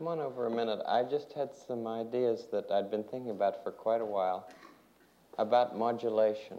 come 0.00 0.08
on 0.08 0.18
over 0.18 0.46
a 0.46 0.50
minute. 0.50 0.80
I 0.88 1.02
just 1.02 1.34
had 1.34 1.50
some 1.54 1.86
ideas 1.86 2.46
that 2.52 2.70
I'd 2.70 2.90
been 2.90 3.04
thinking 3.04 3.32
about 3.32 3.62
for 3.62 3.70
quite 3.70 4.00
a 4.00 4.04
while 4.04 4.48
about 5.36 5.76
modulation. 5.76 6.58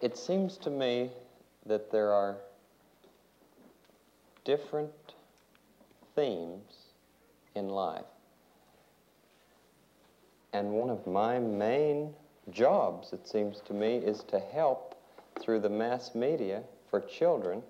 It 0.00 0.16
seems 0.16 0.56
to 0.56 0.70
me 0.70 1.12
that 1.66 1.92
there 1.92 2.12
are 2.12 2.38
different 4.44 4.90
themes 6.16 6.72
in 7.54 7.68
life. 7.68 8.02
And 10.52 10.72
one 10.72 10.90
of 10.90 11.06
my 11.06 11.38
main 11.38 12.12
jobs, 12.50 13.12
it 13.12 13.28
seems 13.28 13.60
to 13.66 13.74
me, 13.74 13.98
is 13.98 14.24
to 14.24 14.40
help 14.40 15.00
through 15.38 15.60
the 15.60 15.70
mass 15.70 16.16
media 16.16 16.64
for 16.90 17.00
children, 17.00 17.62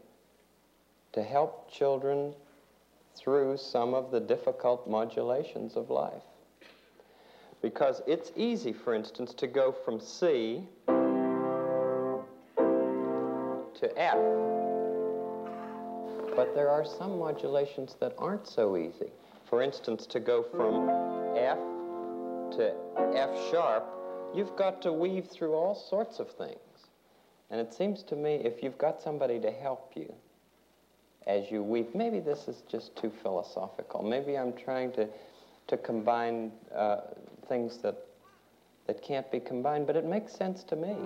to 1.12 1.23
help 1.23 1.71
children 1.71 2.32
through 3.21 3.57
some 3.57 3.93
of 3.93 4.11
the 4.11 4.21
difficult 4.21 4.89
modulations 4.89 5.76
of 5.76 5.90
life. 5.90 6.22
Because 7.61 8.00
it's 8.07 8.32
easy, 8.36 8.72
for 8.72 8.94
instance, 8.94 9.35
to 9.35 9.46
go 9.46 9.71
from 9.71 10.00
C 10.00 10.63
to 13.75 13.99
F. 13.99 14.17
But 16.35 16.54
there 16.54 16.71
are 16.71 16.85
some 16.85 17.18
modulations 17.18 17.96
that 18.00 18.14
aren't 18.17 18.46
so 18.46 18.79
easy. 18.79 19.13
For 19.49 19.63
instance, 19.63 20.07
to 20.07 20.21
go 20.21 20.43
from 20.43 20.89
F 21.36 21.58
to 22.57 22.75
F 23.14 23.30
sharp, 23.50 23.85
you've 24.35 24.57
got 24.57 24.80
to 24.82 24.93
weave 24.93 25.27
through 25.27 25.52
all 25.55 25.75
sorts 25.75 26.21
of 26.21 26.30
things. 26.30 26.57
And 27.50 27.61
it 27.61 27.75
seems 27.75 28.02
to 28.05 28.16
me 28.16 28.36
if 28.36 28.63
you've 28.63 28.79
got 28.79 29.02
somebody 29.02 29.39
to 29.41 29.50
help 29.50 29.93
you 29.94 30.14
as 31.26 31.50
you 31.50 31.62
weave, 31.62 31.94
maybe 31.94 32.20
this 32.20 32.48
is 32.48 32.62
just 32.69 32.97
too 32.97 33.12
philosophical. 33.22 34.02
Maybe 34.02 34.36
I'm 34.36 34.52
trying 34.52 34.92
to, 34.92 35.08
to 35.69 35.77
combine 35.77 36.52
uh, 36.74 37.00
things 37.48 37.78
that, 37.78 37.96
that 38.86 39.02
can't 39.02 39.30
be 39.30 39.40
combined, 39.40 39.86
but 39.86 39.96
it 39.96 40.04
makes 40.04 40.32
sense 40.32 40.64
to 40.64 40.77
me. 40.77 40.96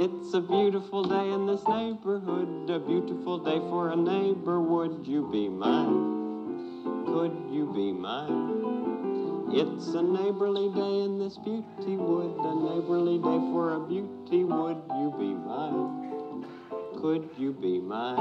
It's 0.00 0.32
a 0.34 0.40
beautiful 0.40 1.02
day 1.02 1.30
in 1.30 1.46
this 1.46 1.66
neighborhood, 1.66 2.70
a 2.70 2.78
beautiful 2.78 3.38
day 3.38 3.58
for 3.58 3.90
a 3.90 3.96
neighbor. 3.96 4.60
Would 4.60 5.06
you 5.06 5.28
be 5.32 5.48
mine? 5.48 7.04
Could 7.06 7.34
you 7.50 7.72
be 7.74 7.92
mine? 7.92 9.48
It's 9.50 9.88
a 9.94 10.02
neighborly 10.02 10.68
day 10.68 11.00
in 11.04 11.18
this 11.18 11.38
beauty 11.38 11.96
wood, 11.96 12.36
a 12.38 12.54
neighborly 12.54 13.18
day 13.18 13.38
for 13.50 13.74
a 13.74 13.80
beauty. 13.80 14.44
Would 14.44 14.82
you 15.00 15.14
be 15.18 15.34
mine? 15.34 16.17
Could 17.00 17.30
you 17.38 17.52
be 17.52 17.78
mine? 17.78 18.18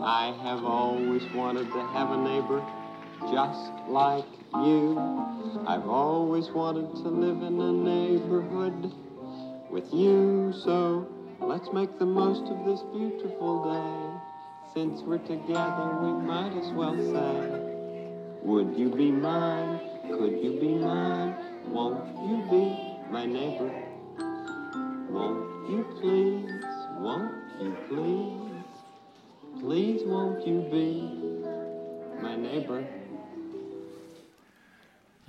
I 0.00 0.34
have 0.42 0.64
always 0.64 1.22
wanted 1.34 1.70
to 1.70 1.86
have 1.88 2.10
a 2.10 2.16
neighbor 2.16 2.64
just 3.30 3.70
like 3.88 4.24
you. 4.54 4.98
I've 5.66 5.86
always 5.86 6.48
wanted 6.48 6.90
to 7.02 7.08
live 7.10 7.42
in 7.42 7.60
a 7.60 7.72
neighborhood 7.72 8.94
with 9.70 9.84
you. 9.92 10.54
So 10.64 11.06
let's 11.42 11.70
make 11.74 11.98
the 11.98 12.06
most 12.06 12.50
of 12.50 12.64
this 12.64 12.80
beautiful 12.90 13.68
day. 13.68 14.72
Since 14.72 15.02
we're 15.02 15.18
together, 15.18 15.98
we 16.00 16.24
might 16.24 16.56
as 16.56 16.72
well 16.72 16.96
say, 16.96 18.40
Would 18.44 18.78
you 18.78 18.88
be 18.88 19.10
mine? 19.10 19.78
Could 20.08 20.42
you 20.42 20.58
be 20.58 20.72
mine? 20.72 21.36
Won't 21.66 22.16
you 22.16 22.46
be 22.50 23.12
my 23.12 23.26
neighbor? 23.26 23.70
Won't 25.10 25.68
you 25.68 25.84
please? 26.00 26.64
Won't 26.98 27.41
please? 27.88 28.52
Please 29.60 30.02
won't 30.04 30.46
you 30.46 30.60
be 30.70 32.22
my 32.22 32.36
neighbor? 32.36 33.01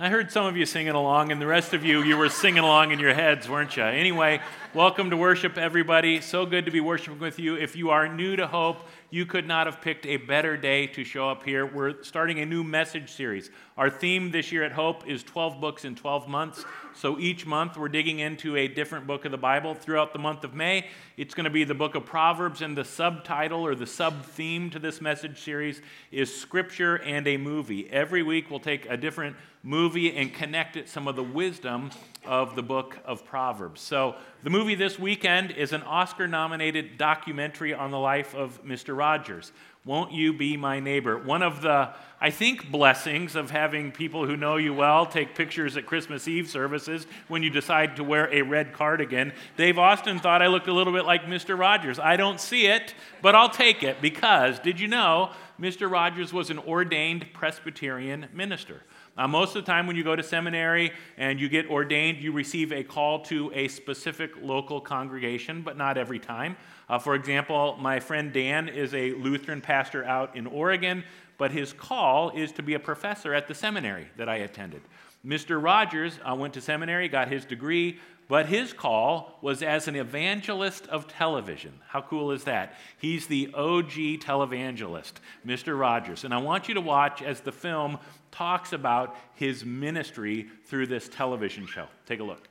I 0.00 0.08
heard 0.08 0.32
some 0.32 0.46
of 0.46 0.56
you 0.56 0.66
singing 0.66 0.94
along, 0.94 1.30
and 1.30 1.40
the 1.40 1.46
rest 1.46 1.72
of 1.72 1.84
you, 1.84 2.02
you 2.02 2.16
were 2.16 2.28
singing 2.28 2.64
along 2.64 2.90
in 2.90 2.98
your 2.98 3.14
heads, 3.14 3.48
weren't 3.48 3.76
you? 3.76 3.84
Anyway, 3.84 4.40
welcome 4.74 5.10
to 5.10 5.16
worship, 5.16 5.56
everybody. 5.56 6.20
So 6.20 6.44
good 6.44 6.64
to 6.64 6.72
be 6.72 6.80
worshiping 6.80 7.20
with 7.20 7.38
you. 7.38 7.54
If 7.54 7.76
you 7.76 7.90
are 7.90 8.08
new 8.08 8.34
to 8.34 8.48
Hope, 8.48 8.88
you 9.10 9.24
could 9.24 9.46
not 9.46 9.68
have 9.68 9.80
picked 9.80 10.04
a 10.04 10.16
better 10.16 10.56
day 10.56 10.88
to 10.88 11.04
show 11.04 11.30
up 11.30 11.44
here. 11.44 11.64
We're 11.64 12.02
starting 12.02 12.40
a 12.40 12.44
new 12.44 12.64
message 12.64 13.12
series. 13.12 13.52
Our 13.78 13.88
theme 13.88 14.32
this 14.32 14.50
year 14.50 14.64
at 14.64 14.72
Hope 14.72 15.08
is 15.08 15.22
12 15.22 15.60
books 15.60 15.84
in 15.84 15.94
12 15.94 16.26
months. 16.26 16.64
So 16.96 17.16
each 17.20 17.46
month 17.46 17.76
we're 17.76 17.88
digging 17.88 18.18
into 18.18 18.56
a 18.56 18.66
different 18.66 19.06
book 19.06 19.24
of 19.24 19.30
the 19.30 19.38
Bible. 19.38 19.76
Throughout 19.76 20.12
the 20.12 20.18
month 20.18 20.42
of 20.42 20.54
May, 20.54 20.88
it's 21.16 21.34
going 21.34 21.44
to 21.44 21.50
be 21.50 21.62
the 21.62 21.72
book 21.72 21.94
of 21.94 22.04
Proverbs, 22.04 22.62
and 22.62 22.76
the 22.76 22.84
subtitle 22.84 23.64
or 23.64 23.76
the 23.76 23.86
sub 23.86 24.24
theme 24.24 24.70
to 24.70 24.80
this 24.80 25.00
message 25.00 25.40
series 25.40 25.80
is 26.10 26.34
Scripture 26.34 26.96
and 26.96 27.28
a 27.28 27.36
Movie. 27.36 27.88
Every 27.90 28.24
week 28.24 28.50
we'll 28.50 28.58
take 28.58 28.86
a 28.90 28.96
different 28.96 29.36
movie 29.64 30.14
and 30.14 30.32
connect 30.32 30.76
it 30.76 30.88
some 30.88 31.08
of 31.08 31.16
the 31.16 31.22
wisdom 31.22 31.90
of 32.26 32.54
the 32.54 32.62
book 32.62 32.98
of 33.04 33.24
Proverbs. 33.24 33.80
So, 33.80 34.14
the 34.42 34.50
movie 34.50 34.74
this 34.74 34.98
weekend 34.98 35.50
is 35.52 35.72
an 35.72 35.82
Oscar 35.82 36.28
nominated 36.28 36.98
documentary 36.98 37.72
on 37.72 37.90
the 37.90 37.98
life 37.98 38.34
of 38.34 38.62
Mr. 38.62 38.96
Rogers. 38.96 39.52
Won't 39.86 40.12
you 40.12 40.32
be 40.32 40.56
my 40.56 40.80
neighbor? 40.80 41.18
One 41.18 41.42
of 41.42 41.60
the, 41.60 41.90
I 42.18 42.30
think, 42.30 42.70
blessings 42.70 43.36
of 43.36 43.50
having 43.50 43.92
people 43.92 44.26
who 44.26 44.36
know 44.36 44.56
you 44.56 44.72
well 44.72 45.04
take 45.04 45.34
pictures 45.34 45.76
at 45.76 45.84
Christmas 45.84 46.26
Eve 46.26 46.48
services 46.48 47.06
when 47.28 47.42
you 47.42 47.50
decide 47.50 47.96
to 47.96 48.04
wear 48.04 48.32
a 48.32 48.40
red 48.42 48.72
cardigan. 48.72 49.32
Dave 49.58 49.78
Austin 49.78 50.18
thought 50.18 50.40
I 50.40 50.46
looked 50.46 50.68
a 50.68 50.72
little 50.72 50.92
bit 50.92 51.04
like 51.04 51.24
Mr. 51.24 51.58
Rogers. 51.58 51.98
I 51.98 52.16
don't 52.16 52.40
see 52.40 52.66
it, 52.66 52.94
but 53.20 53.34
I'll 53.34 53.50
take 53.50 53.82
it 53.82 54.00
because 54.00 54.58
did 54.58 54.80
you 54.80 54.88
know 54.88 55.32
Mr. 55.60 55.90
Rogers 55.90 56.32
was 56.32 56.48
an 56.48 56.58
ordained 56.58 57.26
Presbyterian 57.34 58.28
minister? 58.32 58.82
Uh, 59.16 59.28
most 59.28 59.54
of 59.54 59.64
the 59.64 59.70
time, 59.70 59.86
when 59.86 59.94
you 59.94 60.02
go 60.02 60.16
to 60.16 60.22
seminary 60.22 60.92
and 61.16 61.40
you 61.40 61.48
get 61.48 61.70
ordained, 61.70 62.18
you 62.18 62.32
receive 62.32 62.72
a 62.72 62.82
call 62.82 63.20
to 63.20 63.50
a 63.54 63.68
specific 63.68 64.32
local 64.42 64.80
congregation, 64.80 65.62
but 65.62 65.76
not 65.76 65.96
every 65.96 66.18
time. 66.18 66.56
Uh, 66.88 66.98
for 66.98 67.14
example, 67.14 67.76
my 67.80 68.00
friend 68.00 68.32
Dan 68.32 68.68
is 68.68 68.94
a 68.94 69.12
Lutheran 69.12 69.60
pastor 69.60 70.04
out 70.04 70.36
in 70.36 70.46
Oregon, 70.46 71.04
but 71.38 71.50
his 71.50 71.72
call 71.72 72.30
is 72.30 72.52
to 72.52 72.62
be 72.62 72.74
a 72.74 72.78
professor 72.78 73.34
at 73.34 73.48
the 73.48 73.54
seminary 73.54 74.08
that 74.16 74.28
I 74.28 74.36
attended. 74.36 74.82
Mr. 75.24 75.62
Rogers 75.62 76.18
uh, 76.28 76.34
went 76.34 76.54
to 76.54 76.60
seminary, 76.60 77.08
got 77.08 77.28
his 77.28 77.44
degree, 77.44 77.98
but 78.28 78.46
his 78.46 78.72
call 78.72 79.38
was 79.42 79.62
as 79.62 79.88
an 79.88 79.96
evangelist 79.96 80.86
of 80.88 81.06
television. 81.06 81.72
How 81.88 82.02
cool 82.02 82.30
is 82.30 82.44
that? 82.44 82.74
He's 82.98 83.26
the 83.26 83.50
OG 83.54 84.20
televangelist, 84.20 85.14
Mr. 85.46 85.78
Rogers. 85.78 86.24
And 86.24 86.32
I 86.32 86.38
want 86.38 86.68
you 86.68 86.74
to 86.74 86.80
watch 86.80 87.22
as 87.22 87.40
the 87.40 87.52
film 87.52 87.98
talks 88.30 88.72
about 88.72 89.16
his 89.34 89.64
ministry 89.64 90.48
through 90.66 90.86
this 90.86 91.08
television 91.08 91.66
show. 91.66 91.86
Take 92.06 92.20
a 92.20 92.24
look. 92.24 92.48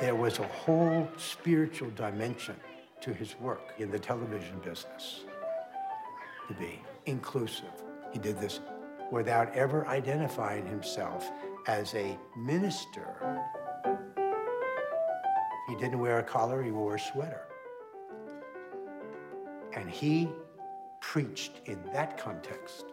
There 0.00 0.14
was 0.14 0.38
a 0.40 0.46
whole 0.48 1.08
spiritual 1.16 1.88
dimension 1.90 2.56
to 3.00 3.14
his 3.14 3.34
work 3.40 3.72
in 3.78 3.90
the 3.90 3.98
television 3.98 4.58
business 4.58 5.24
to 6.48 6.54
be 6.54 6.82
inclusive. 7.06 7.72
He 8.12 8.18
did 8.18 8.38
this 8.38 8.60
without 9.10 9.54
ever 9.54 9.86
identifying 9.86 10.66
himself 10.66 11.30
as 11.66 11.94
a 11.94 12.18
minister. 12.36 13.42
He 15.66 15.74
didn't 15.76 15.98
wear 15.98 16.18
a 16.18 16.22
collar, 16.22 16.62
he 16.62 16.70
wore 16.70 16.96
a 16.96 17.00
sweater. 17.00 17.46
And 19.74 19.90
he 19.90 20.28
preached 21.00 21.60
in 21.64 21.82
that 21.94 22.18
context 22.18 22.84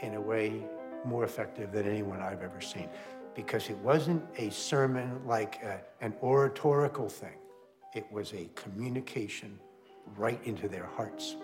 in 0.00 0.14
a 0.14 0.20
way 0.20 0.64
more 1.04 1.22
effective 1.22 1.70
than 1.70 1.86
anyone 1.86 2.20
I've 2.20 2.42
ever 2.42 2.60
seen. 2.60 2.88
Because 3.34 3.70
it 3.70 3.78
wasn't 3.78 4.22
a 4.36 4.50
sermon 4.50 5.20
like 5.26 5.62
a, 5.62 5.80
an 6.00 6.14
oratorical 6.22 7.08
thing, 7.08 7.38
it 7.94 8.10
was 8.12 8.32
a 8.32 8.48
communication 8.54 9.58
right 10.16 10.40
into 10.44 10.68
their 10.68 10.86
hearts. 10.86 11.36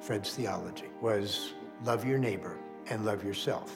Fred's 0.00 0.34
theology 0.34 0.88
was 1.00 1.54
love 1.82 2.04
your 2.04 2.18
neighbor 2.18 2.58
and 2.90 3.04
love 3.04 3.24
yourself. 3.24 3.72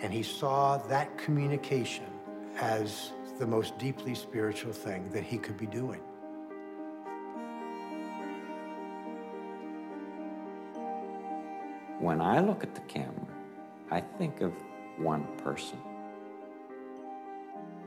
And 0.00 0.12
he 0.12 0.22
saw 0.22 0.78
that 0.88 1.16
communication 1.18 2.06
as 2.60 3.12
the 3.38 3.46
most 3.46 3.78
deeply 3.78 4.14
spiritual 4.14 4.72
thing 4.72 5.08
that 5.10 5.22
he 5.22 5.38
could 5.38 5.56
be 5.56 5.66
doing. 5.66 6.00
When 12.00 12.20
I 12.20 12.40
look 12.40 12.62
at 12.62 12.74
the 12.74 12.80
camera, 12.82 13.26
I 13.90 14.00
think 14.00 14.40
of 14.40 14.52
one 14.98 15.26
person. 15.38 15.78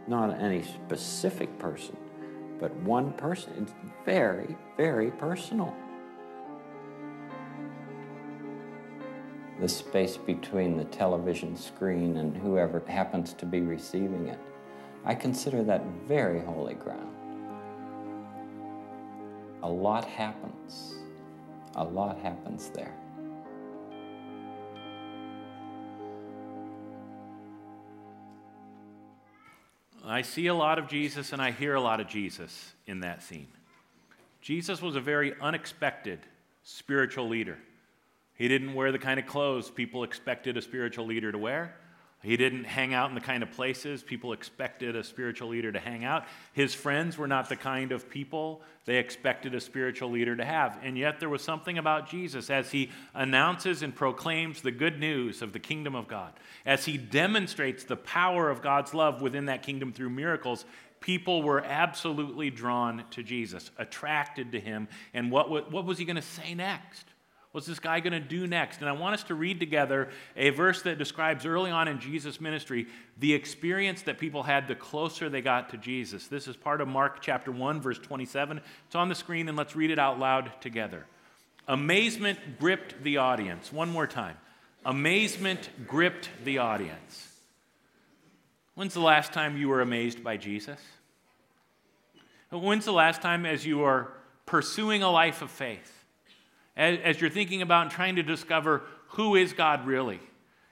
Not 0.08 0.40
any 0.40 0.64
specific 0.64 1.58
person, 1.60 1.96
but 2.60 2.76
one 2.78 3.14
person. 3.14 3.54
It's 3.62 3.74
very, 4.06 4.56
very 4.78 5.12
personal. 5.12 5.76
The 9.60 9.70
space 9.70 10.18
between 10.18 10.76
the 10.76 10.86
television 10.86 11.56
screen 11.56 12.18
and 12.18 12.36
whoever 12.36 12.82
happens 12.88 13.34
to 13.34 13.46
be 13.46 13.62
receiving 13.62 14.28
it. 14.28 14.40
I 15.06 15.14
consider 15.14 15.64
that 15.64 15.84
very 16.08 16.42
holy 16.42 16.74
ground. 16.74 17.12
a 19.64 19.70
lot 19.70 20.06
happens. 20.06 20.96
A 21.76 21.84
lot 21.84 22.18
happens 22.20 22.70
there. 22.70 22.94
I 30.12 30.24
see 30.24 30.48
a 30.48 30.54
lot 30.54 30.80
of 30.80 30.88
Jesus 30.88 31.32
and 31.32 31.42
I 31.42 31.52
hear 31.52 31.76
a 31.76 31.82
lot 31.82 32.00
of 32.00 32.08
Jesus 32.08 32.74
in 32.86 33.00
that 33.02 33.24
scene. 33.24 33.48
Jesus 34.42 34.82
was 34.82 34.96
a 34.96 35.00
very 35.00 35.34
unexpected 35.40 36.20
spiritual 36.64 37.30
leader. 37.30 37.58
He 38.36 38.48
didn't 38.48 38.74
wear 38.74 38.92
the 38.92 39.00
kind 39.00 39.20
of 39.20 39.26
clothes 39.26 39.70
people 39.70 40.04
expected 40.04 40.58
a 40.58 40.62
spiritual 40.62 41.06
leader 41.06 41.32
to 41.32 41.38
wear. 41.38 41.76
He 42.24 42.38
didn't 42.38 42.66
hang 42.66 42.94
out 42.94 43.10
in 43.10 43.16
the 43.16 43.22
kind 43.22 43.42
of 43.42 43.52
places 43.52 44.04
people 44.04 44.32
expected 44.32 44.96
a 44.96 45.04
spiritual 45.04 45.50
leader 45.50 45.72
to 45.72 45.80
hang 45.80 46.06
out. 46.06 46.26
His 46.54 46.74
friends 46.76 47.18
were 47.18 47.28
not 47.28 47.50
the 47.50 47.56
kind 47.56 47.92
of 47.92 48.10
people 48.10 48.62
they 48.86 48.98
expected 48.98 49.56
a 49.56 49.60
spiritual 49.60 50.12
leader 50.12 50.36
to 50.36 50.46
have. 50.46 50.78
And 50.84 50.98
yet, 50.98 51.20
there 51.20 51.30
was 51.30 51.42
something 51.42 51.78
about 51.78 52.10
Jesus 52.10 52.50
as 52.50 52.72
he 52.72 52.92
announces 53.16 53.82
and 53.82 53.96
proclaims 53.96 54.62
the 54.62 54.72
good 54.72 55.00
news 55.00 55.42
of 55.42 55.52
the 55.52 55.60
kingdom 55.60 55.96
of 55.96 56.08
God, 56.08 56.34
as 56.66 56.86
he 56.86 56.98
demonstrates 56.98 57.84
the 57.84 57.96
power 57.96 58.50
of 58.50 58.62
God's 58.62 58.94
love 58.94 59.22
within 59.22 59.46
that 59.46 59.64
kingdom 59.64 59.92
through 59.92 60.10
miracles. 60.12 60.66
People 61.00 61.42
were 61.42 61.64
absolutely 61.64 62.52
drawn 62.52 63.04
to 63.12 63.24
Jesus, 63.24 63.72
attracted 63.80 64.52
to 64.52 64.60
him. 64.60 64.88
And 65.16 65.32
what, 65.32 65.50
what 65.50 65.86
was 65.86 65.98
he 65.98 66.06
going 66.06 66.16
to 66.16 66.22
say 66.22 66.54
next? 66.54 67.11
What's 67.52 67.68
this 67.68 67.80
guy 67.80 68.00
going 68.00 68.14
to 68.14 68.20
do 68.20 68.48
next? 68.48 68.80
And 68.80 68.88
I 68.88 68.94
want 68.94 69.14
us 69.14 69.24
to 69.24 69.36
read 69.36 69.60
together 69.60 70.10
a 70.38 70.52
verse 70.52 70.84
that 70.84 70.98
describes 70.98 71.46
early 71.46 71.70
on 71.70 71.90
in 71.90 72.00
Jesus' 72.00 72.40
ministry 72.40 72.88
the 73.20 73.34
experience 73.34 74.04
that 74.04 74.20
people 74.20 74.44
had 74.44 74.70
the 74.70 74.76
closer 74.76 75.30
they 75.30 75.42
got 75.42 75.70
to 75.72 75.78
Jesus. 75.78 76.28
This 76.28 76.48
is 76.48 76.56
part 76.56 76.80
of 76.80 76.88
Mark 76.88 77.22
chapter 77.22 77.52
1, 77.52 77.82
verse 77.82 78.00
27. 78.00 78.62
It's 78.86 78.96
on 78.96 79.10
the 79.10 79.16
screen, 79.16 79.50
and 79.50 79.58
let's 79.58 79.76
read 79.76 79.92
it 79.92 80.00
out 80.00 80.18
loud 80.18 80.54
together. 80.62 81.06
Amazement 81.68 82.40
gripped 82.58 83.04
the 83.04 83.18
audience. 83.18 83.72
One 83.72 83.90
more 83.90 84.08
time. 84.08 84.38
Amazement 84.86 85.70
gripped 85.88 86.30
the 86.46 86.60
audience. 86.60 87.28
When's 88.76 88.94
the 88.94 89.02
last 89.02 89.34
time 89.34 89.58
you 89.58 89.68
were 89.68 89.82
amazed 89.82 90.24
by 90.24 90.38
Jesus? 90.38 90.80
When's 92.50 92.86
the 92.86 92.94
last 92.94 93.22
time 93.22 93.46
as 93.46 93.66
you 93.66 93.84
are 93.84 94.12
pursuing 94.46 95.04
a 95.04 95.12
life 95.12 95.42
of 95.42 95.52
faith? 95.52 96.01
As, 96.76 97.00
as 97.04 97.22
you're 97.22 97.30
thinking 97.30 97.62
about 97.62 97.84
and 97.84 97.92
trying 97.92 98.16
to 98.16 98.24
discover 98.24 98.84
who 99.10 99.36
is 99.36 99.54
God 99.54 99.86
really? 99.86 100.20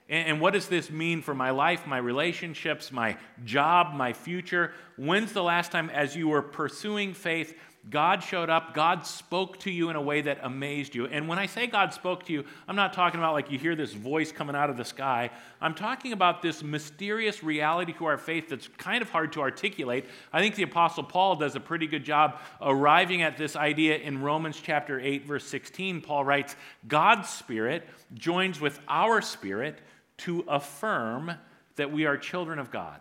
And, 0.08 0.28
and 0.28 0.40
what 0.40 0.52
does 0.52 0.68
this 0.68 0.90
mean 0.90 1.22
for 1.22 1.34
my 1.34 1.50
life, 1.50 1.86
my 1.86 1.98
relationships, 1.98 2.90
my 2.90 3.16
job, 3.44 3.94
my 3.94 4.12
future? 4.12 4.72
When's 4.96 5.32
the 5.32 5.42
last 5.42 5.72
time, 5.72 5.90
as 5.90 6.16
you 6.16 6.28
were 6.28 6.42
pursuing 6.42 7.14
faith, 7.14 7.56
God 7.88 8.22
showed 8.22 8.50
up, 8.50 8.74
God 8.74 9.06
spoke 9.06 9.58
to 9.60 9.70
you 9.70 9.88
in 9.88 9.96
a 9.96 10.02
way 10.02 10.20
that 10.20 10.40
amazed 10.42 10.94
you. 10.94 11.06
And 11.06 11.26
when 11.26 11.38
I 11.38 11.46
say 11.46 11.66
God 11.66 11.94
spoke 11.94 12.26
to 12.26 12.32
you, 12.32 12.44
I'm 12.68 12.76
not 12.76 12.92
talking 12.92 13.18
about 13.18 13.32
like 13.32 13.50
you 13.50 13.58
hear 13.58 13.74
this 13.74 13.94
voice 13.94 14.32
coming 14.32 14.54
out 14.54 14.68
of 14.68 14.76
the 14.76 14.84
sky. 14.84 15.30
I'm 15.62 15.74
talking 15.74 16.12
about 16.12 16.42
this 16.42 16.62
mysterious 16.62 17.42
reality 17.42 17.94
to 17.94 18.04
our 18.04 18.18
faith 18.18 18.50
that's 18.50 18.68
kind 18.76 19.00
of 19.00 19.08
hard 19.08 19.32
to 19.32 19.40
articulate. 19.40 20.04
I 20.30 20.40
think 20.40 20.56
the 20.56 20.64
Apostle 20.64 21.04
Paul 21.04 21.36
does 21.36 21.56
a 21.56 21.60
pretty 21.60 21.86
good 21.86 22.04
job 22.04 22.38
arriving 22.60 23.22
at 23.22 23.38
this 23.38 23.56
idea 23.56 23.96
in 23.96 24.20
Romans 24.20 24.60
chapter 24.62 25.00
8, 25.00 25.24
verse 25.24 25.46
16. 25.46 26.02
Paul 26.02 26.24
writes, 26.24 26.56
God's 26.86 27.30
Spirit 27.30 27.88
joins 28.12 28.60
with 28.60 28.78
our 28.88 29.22
spirit 29.22 29.78
to 30.18 30.44
affirm 30.48 31.32
that 31.76 31.90
we 31.90 32.04
are 32.04 32.18
children 32.18 32.58
of 32.58 32.70
God. 32.70 33.00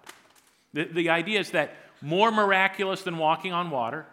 The, 0.74 0.86
the 0.86 1.10
idea 1.10 1.42
is 1.42 1.52
that 1.52 1.76
more 2.02 2.32
miraculous 2.32 3.02
than 3.02 3.18
walking 3.18 3.52
on 3.52 3.72
water, 3.72 4.06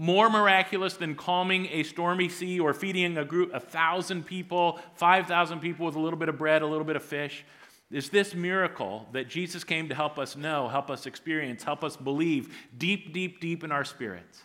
more 0.00 0.30
miraculous 0.30 0.96
than 0.96 1.16
calming 1.16 1.66
a 1.72 1.82
stormy 1.82 2.28
sea 2.28 2.60
or 2.60 2.72
feeding 2.72 3.18
a 3.18 3.24
group, 3.24 3.52
a 3.52 3.58
thousand 3.58 4.24
people, 4.24 4.78
5,000 4.94 5.58
people 5.58 5.84
with 5.84 5.96
a 5.96 5.98
little 5.98 6.18
bit 6.18 6.28
of 6.28 6.38
bread, 6.38 6.62
a 6.62 6.66
little 6.66 6.84
bit 6.84 6.94
of 6.94 7.02
fish, 7.02 7.44
is 7.90 8.08
this 8.08 8.32
miracle 8.32 9.08
that 9.12 9.28
Jesus 9.28 9.64
came 9.64 9.88
to 9.88 9.96
help 9.96 10.16
us 10.16 10.36
know, 10.36 10.68
help 10.68 10.88
us 10.88 11.04
experience, 11.04 11.64
help 11.64 11.82
us 11.82 11.96
believe 11.96 12.54
deep, 12.76 13.12
deep, 13.12 13.40
deep 13.40 13.64
in 13.64 13.72
our 13.72 13.84
spirits. 13.84 14.40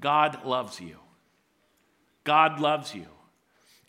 God 0.00 0.44
loves 0.44 0.78
you. 0.80 0.98
God 2.24 2.60
loves 2.60 2.94
you. 2.94 3.06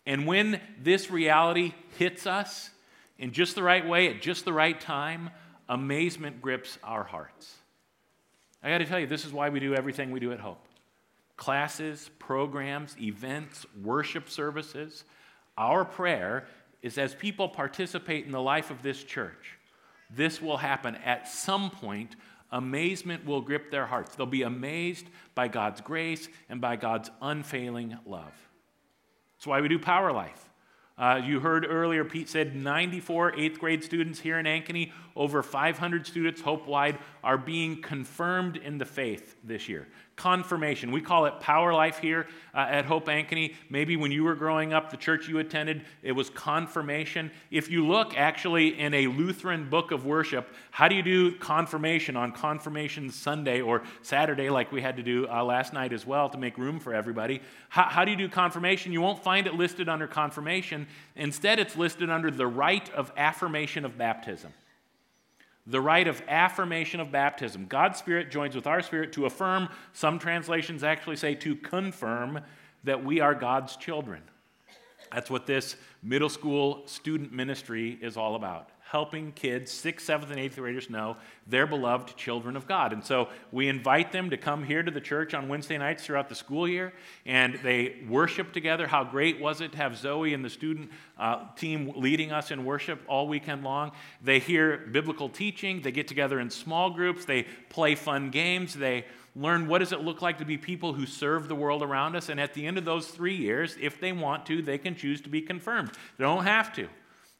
And 0.06 0.26
when 0.26 0.62
this 0.82 1.10
reality 1.10 1.74
hits 1.98 2.26
us 2.26 2.70
in 3.18 3.32
just 3.32 3.54
the 3.54 3.62
right 3.62 3.86
way, 3.86 4.08
at 4.08 4.22
just 4.22 4.46
the 4.46 4.52
right 4.52 4.80
time, 4.80 5.28
amazement 5.68 6.40
grips 6.40 6.78
our 6.82 7.04
hearts. 7.04 7.54
I 8.62 8.70
got 8.70 8.78
to 8.78 8.86
tell 8.86 8.98
you, 8.98 9.06
this 9.06 9.26
is 9.26 9.32
why 9.32 9.50
we 9.50 9.60
do 9.60 9.74
everything 9.74 10.10
we 10.10 10.20
do 10.20 10.32
at 10.32 10.40
Hope 10.40 10.65
classes, 11.36 12.10
programs, 12.18 12.96
events, 13.00 13.66
worship 13.82 14.28
services. 14.28 15.04
Our 15.58 15.84
prayer 15.84 16.46
is 16.82 16.98
as 16.98 17.14
people 17.14 17.48
participate 17.48 18.26
in 18.26 18.32
the 18.32 18.40
life 18.40 18.70
of 18.70 18.82
this 18.82 19.02
church, 19.02 19.58
this 20.10 20.40
will 20.40 20.58
happen 20.58 20.94
at 20.96 21.28
some 21.28 21.70
point. 21.70 22.16
Amazement 22.52 23.26
will 23.26 23.40
grip 23.40 23.72
their 23.72 23.86
hearts. 23.86 24.14
They'll 24.14 24.24
be 24.24 24.42
amazed 24.42 25.06
by 25.34 25.48
God's 25.48 25.80
grace 25.80 26.28
and 26.48 26.60
by 26.60 26.76
God's 26.76 27.10
unfailing 27.20 27.98
love. 28.06 28.32
That's 29.36 29.48
why 29.48 29.60
we 29.60 29.68
do 29.68 29.80
Power 29.80 30.12
Life. 30.12 30.48
Uh, 30.96 31.20
you 31.22 31.40
heard 31.40 31.66
earlier, 31.68 32.04
Pete 32.04 32.28
said 32.28 32.56
94 32.56 33.36
eighth 33.36 33.58
grade 33.58 33.84
students 33.84 34.20
here 34.20 34.38
in 34.38 34.46
Ankeny, 34.46 34.92
over 35.14 35.42
500 35.42 36.06
students 36.06 36.40
Hope 36.40 36.66
wide, 36.66 36.98
are 37.22 37.36
being 37.36 37.82
confirmed 37.82 38.56
in 38.56 38.78
the 38.78 38.86
faith 38.86 39.36
this 39.44 39.68
year 39.68 39.88
confirmation. 40.16 40.90
We 40.90 41.02
call 41.02 41.26
it 41.26 41.40
power 41.40 41.74
life 41.74 41.98
here 41.98 42.26
uh, 42.54 42.66
at 42.70 42.86
Hope 42.86 43.06
Ankeny. 43.06 43.54
Maybe 43.68 43.96
when 43.96 44.10
you 44.10 44.24
were 44.24 44.34
growing 44.34 44.72
up, 44.72 44.90
the 44.90 44.96
church 44.96 45.28
you 45.28 45.38
attended, 45.38 45.82
it 46.02 46.12
was 46.12 46.30
confirmation. 46.30 47.30
If 47.50 47.70
you 47.70 47.86
look 47.86 48.16
actually 48.16 48.80
in 48.80 48.94
a 48.94 49.08
Lutheran 49.08 49.68
book 49.68 49.90
of 49.90 50.06
worship, 50.06 50.48
how 50.70 50.88
do 50.88 50.94
you 50.94 51.02
do 51.02 51.32
confirmation 51.32 52.16
on 52.16 52.32
Confirmation 52.32 53.10
Sunday 53.10 53.60
or 53.60 53.82
Saturday, 54.02 54.48
like 54.48 54.72
we 54.72 54.80
had 54.80 54.96
to 54.96 55.02
do 55.02 55.28
uh, 55.28 55.44
last 55.44 55.74
night 55.74 55.92
as 55.92 56.06
well 56.06 56.30
to 56.30 56.38
make 56.38 56.56
room 56.56 56.80
for 56.80 56.94
everybody? 56.94 57.42
How, 57.68 57.84
how 57.84 58.04
do 58.06 58.10
you 58.10 58.16
do 58.16 58.28
confirmation? 58.28 58.92
You 58.92 59.02
won't 59.02 59.22
find 59.22 59.46
it 59.46 59.54
listed 59.54 59.88
under 59.88 60.06
confirmation. 60.06 60.86
Instead, 61.14 61.58
it's 61.58 61.76
listed 61.76 62.08
under 62.08 62.30
the 62.30 62.46
rite 62.46 62.92
of 62.94 63.12
affirmation 63.18 63.84
of 63.84 63.98
baptism 63.98 64.52
the 65.66 65.80
rite 65.80 66.06
of 66.06 66.22
affirmation 66.28 67.00
of 67.00 67.10
baptism. 67.10 67.66
God's 67.66 67.98
Spirit 67.98 68.30
joins 68.30 68.54
with 68.54 68.66
our 68.66 68.82
spirit 68.82 69.12
to 69.14 69.26
affirm, 69.26 69.68
some 69.92 70.18
translations 70.18 70.84
actually 70.84 71.16
say 71.16 71.34
to 71.36 71.56
confirm, 71.56 72.40
that 72.84 73.04
we 73.04 73.20
are 73.20 73.34
God's 73.34 73.76
children. 73.76 74.22
That's 75.12 75.28
what 75.28 75.46
this 75.46 75.76
middle 76.02 76.28
school 76.28 76.86
student 76.86 77.32
ministry 77.32 77.98
is 78.00 78.16
all 78.16 78.36
about 78.36 78.70
helping 78.90 79.32
kids, 79.32 79.72
sixth, 79.72 80.06
seventh, 80.06 80.30
and 80.30 80.38
eighth 80.38 80.56
graders, 80.56 80.88
know 80.88 81.16
they're 81.48 81.66
beloved 81.66 82.16
children 82.16 82.56
of 82.56 82.68
God. 82.68 82.92
And 82.92 83.04
so 83.04 83.28
we 83.50 83.68
invite 83.68 84.12
them 84.12 84.30
to 84.30 84.36
come 84.36 84.62
here 84.62 84.82
to 84.82 84.90
the 84.92 85.00
church 85.00 85.34
on 85.34 85.48
Wednesday 85.48 85.76
nights 85.76 86.04
throughout 86.04 86.28
the 86.28 86.36
school 86.36 86.68
year, 86.68 86.92
and 87.24 87.58
they 87.64 87.96
worship 88.08 88.52
together. 88.52 88.86
How 88.86 89.02
great 89.02 89.40
was 89.40 89.60
it 89.60 89.72
to 89.72 89.78
have 89.78 89.96
Zoe 89.96 90.34
and 90.34 90.44
the 90.44 90.50
student 90.50 90.90
uh, 91.18 91.46
team 91.56 91.94
leading 91.96 92.30
us 92.30 92.52
in 92.52 92.64
worship 92.64 93.00
all 93.08 93.26
weekend 93.26 93.64
long? 93.64 93.90
They 94.22 94.38
hear 94.38 94.76
biblical 94.76 95.28
teaching, 95.28 95.80
they 95.80 95.92
get 95.92 96.06
together 96.06 96.38
in 96.38 96.48
small 96.48 96.90
groups, 96.90 97.24
they 97.24 97.46
play 97.68 97.96
fun 97.96 98.30
games, 98.30 98.74
they 98.74 99.04
learn 99.34 99.66
what 99.66 99.78
does 99.78 99.92
it 99.92 100.00
look 100.00 100.22
like 100.22 100.38
to 100.38 100.44
be 100.44 100.56
people 100.56 100.92
who 100.92 101.06
serve 101.06 101.48
the 101.48 101.54
world 101.54 101.82
around 101.82 102.14
us 102.14 102.28
and 102.28 102.40
at 102.40 102.54
the 102.54 102.66
end 102.66 102.78
of 102.78 102.84
those 102.84 103.08
three 103.08 103.36
years 103.36 103.76
if 103.80 104.00
they 104.00 104.10
want 104.10 104.46
to 104.46 104.62
they 104.62 104.78
can 104.78 104.94
choose 104.94 105.20
to 105.20 105.28
be 105.28 105.42
confirmed 105.42 105.90
they 106.16 106.24
don't 106.24 106.44
have 106.44 106.72
to 106.72 106.88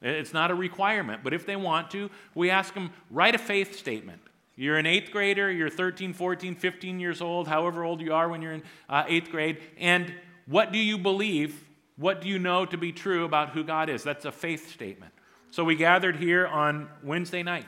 it's 0.03 0.33
not 0.33 0.51
a 0.51 0.55
requirement, 0.55 1.23
but 1.25 1.33
if 1.33 1.47
they 1.47 1.57
want 1.57 1.91
to, 1.93 2.11
we 2.35 2.51
ask 2.51 2.75
them, 2.75 2.91
write 3.11 3.35
a 3.35 3.39
faith 3.39 3.79
statement. 3.79 4.21
You're 4.55 4.77
an 4.77 4.87
eighth 4.87 5.11
grader, 5.11 5.51
you're 5.51 5.71
13, 5.71 6.13
14, 6.13 6.55
15 6.55 7.01
years 7.01 7.21
old, 7.21 7.49
however 7.49 7.85
old 7.85 8.01
you 8.01 8.15
are 8.15 8.29
when 8.29 8.41
you're 8.43 8.53
in 8.53 8.63
uh, 8.89 9.05
eighth 9.07 9.31
grade, 9.31 9.59
and 9.79 10.13
what 10.47 10.73
do 10.73 10.79
you 10.79 10.97
believe? 10.97 11.65
What 11.97 12.21
do 12.21 12.29
you 12.29 12.39
know 12.39 12.65
to 12.67 12.77
be 12.77 12.93
true 12.93 13.25
about 13.25 13.51
who 13.51 13.65
God 13.65 13.89
is? 13.89 14.03
That's 14.03 14.25
a 14.25 14.33
faith 14.33 14.71
statement. 14.73 15.13
So 15.51 15.65
we 15.65 15.77
gathered 15.77 16.17
here 16.17 16.47
on 16.47 16.89
Wednesday 17.03 17.43
night, 17.43 17.67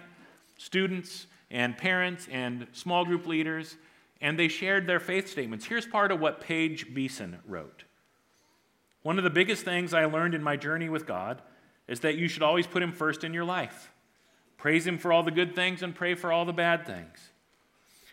students 0.57 1.27
and 1.51 1.77
parents 1.77 2.29
and 2.31 2.67
small 2.73 3.05
group 3.05 3.27
leaders, 3.27 3.77
and 4.21 4.39
they 4.39 4.49
shared 4.49 4.87
their 4.87 5.01
faith 5.01 5.29
statements. 5.29 5.65
Here's 5.65 5.87
part 5.87 6.13
of 6.13 6.21
what 6.21 6.41
Paige 6.41 6.93
Beeson 6.93 7.39
wrote. 7.47 7.85
One 9.03 9.17
of 9.17 9.25
the 9.25 9.31
biggest 9.31 9.65
things 9.65 9.95
I 9.95 10.05
learned 10.05 10.35
in 10.35 10.43
my 10.43 10.57
journey 10.57 10.89
with 10.89 11.07
God 11.07 11.41
is 11.89 12.01
that 12.01 12.17
you 12.17 12.29
should 12.29 12.43
always 12.43 12.67
put 12.67 12.83
Him 12.83 12.93
first 12.93 13.25
in 13.25 13.35
your 13.35 13.45
life. 13.45 13.91
Praise 14.57 14.87
Him 14.87 14.99
for 14.99 15.13
all 15.13 15.23
the 15.23 15.31
good 15.31 15.55
things 15.55 15.83
and 15.83 15.95
pray 15.95 16.15
for 16.15 16.31
all 16.31 16.45
the 16.45 16.53
bad 16.53 16.87
things. 16.87 17.31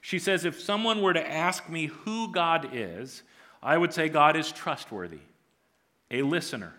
She 0.01 0.19
says, 0.19 0.45
if 0.45 0.59
someone 0.59 1.01
were 1.01 1.13
to 1.13 1.31
ask 1.31 1.69
me 1.69 1.87
who 1.87 2.31
God 2.31 2.69
is, 2.73 3.23
I 3.61 3.77
would 3.77 3.93
say 3.93 4.07
God 4.07 4.35
is 4.35 4.51
trustworthy, 4.51 5.21
a 6.11 6.21
listener, 6.21 6.73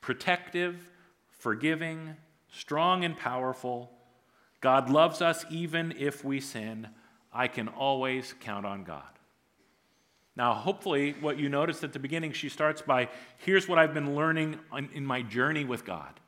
protective, 0.00 0.88
forgiving, 1.28 2.16
strong, 2.50 3.04
and 3.04 3.16
powerful. 3.16 3.90
God 4.62 4.88
loves 4.88 5.20
us 5.20 5.44
even 5.50 5.94
if 5.98 6.24
we 6.24 6.40
sin. 6.40 6.88
I 7.32 7.46
can 7.46 7.68
always 7.68 8.34
count 8.40 8.64
on 8.64 8.84
God. 8.84 9.17
Now, 10.38 10.54
hopefully, 10.54 11.16
what 11.20 11.36
you 11.36 11.48
noticed 11.48 11.82
at 11.82 11.92
the 11.92 11.98
beginning, 11.98 12.30
she 12.30 12.48
starts 12.48 12.80
by 12.80 13.08
here's 13.38 13.66
what 13.66 13.76
I've 13.76 13.92
been 13.92 14.14
learning 14.14 14.60
in 14.94 15.04
my 15.04 15.20
journey 15.20 15.64
with 15.64 15.84
God. 15.84 16.20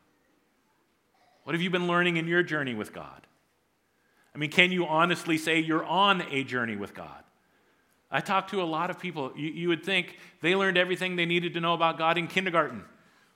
What 1.44 1.54
have 1.54 1.62
you 1.62 1.70
been 1.70 1.86
learning 1.86 2.16
in 2.16 2.26
your 2.26 2.42
journey 2.42 2.74
with 2.74 2.92
God? 2.92 3.28
I 4.34 4.38
mean, 4.38 4.50
can 4.50 4.72
you 4.72 4.84
honestly 4.84 5.38
say 5.38 5.60
you're 5.60 5.84
on 5.84 6.22
a 6.22 6.42
journey 6.42 6.74
with 6.74 6.92
God? 6.92 7.22
I 8.10 8.20
talk 8.20 8.48
to 8.48 8.60
a 8.60 8.64
lot 8.64 8.90
of 8.90 8.98
people. 8.98 9.32
You, 9.36 9.48
you, 9.48 9.68
would 9.68 9.84
think 9.84 10.18
they 10.42 10.56
learned 10.56 10.76
everything 10.76 11.14
they 11.14 11.24
needed 11.24 11.54
to 11.54 11.60
know 11.60 11.74
about 11.74 11.96
God 11.96 12.18
in 12.18 12.26
kindergarten 12.26 12.82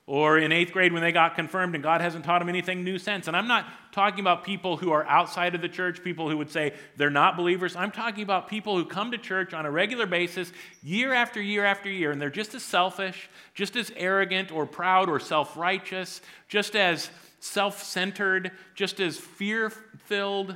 or 0.07 0.37
in 0.37 0.51
eighth 0.51 0.71
grade 0.71 0.93
when 0.93 1.01
they 1.01 1.11
got 1.11 1.35
confirmed, 1.35 1.73
and 1.73 1.83
God 1.83 1.99
hasn't 1.99 2.25
taught 2.25 2.37
them 2.39 2.49
anything 2.49 2.83
new 2.83 2.99
since. 2.99 3.27
And 3.27 3.35
I'm 3.35 3.47
not 3.47 3.65
talking 3.91 4.19
about 4.19 4.43
people 4.43 4.77
who 4.77 4.91
are 4.91 5.03
outside 5.07 5.55
of 5.55 5.61
the 5.61 5.69
church, 5.69 6.03
people 6.03 6.29
who 6.29 6.37
would 6.37 6.51
say 6.51 6.73
they're 6.95 7.09
not 7.09 7.35
believers. 7.35 7.75
I'm 7.75 7.89
talking 7.89 8.21
about 8.21 8.47
people 8.47 8.77
who 8.77 8.85
come 8.85 9.11
to 9.11 9.17
church 9.17 9.53
on 9.55 9.65
a 9.65 9.71
regular 9.71 10.05
basis, 10.05 10.51
year 10.83 11.11
after 11.11 11.41
year 11.41 11.65
after 11.65 11.89
year, 11.89 12.11
and 12.11 12.21
they're 12.21 12.29
just 12.29 12.53
as 12.53 12.61
selfish, 12.61 13.29
just 13.55 13.75
as 13.75 13.91
arrogant 13.95 14.51
or 14.51 14.67
proud 14.67 15.09
or 15.09 15.19
self 15.19 15.57
righteous, 15.57 16.21
just 16.47 16.75
as 16.75 17.09
self 17.39 17.81
centered, 17.81 18.51
just 18.75 18.99
as 18.99 19.17
fear 19.17 19.71
filled, 19.71 20.55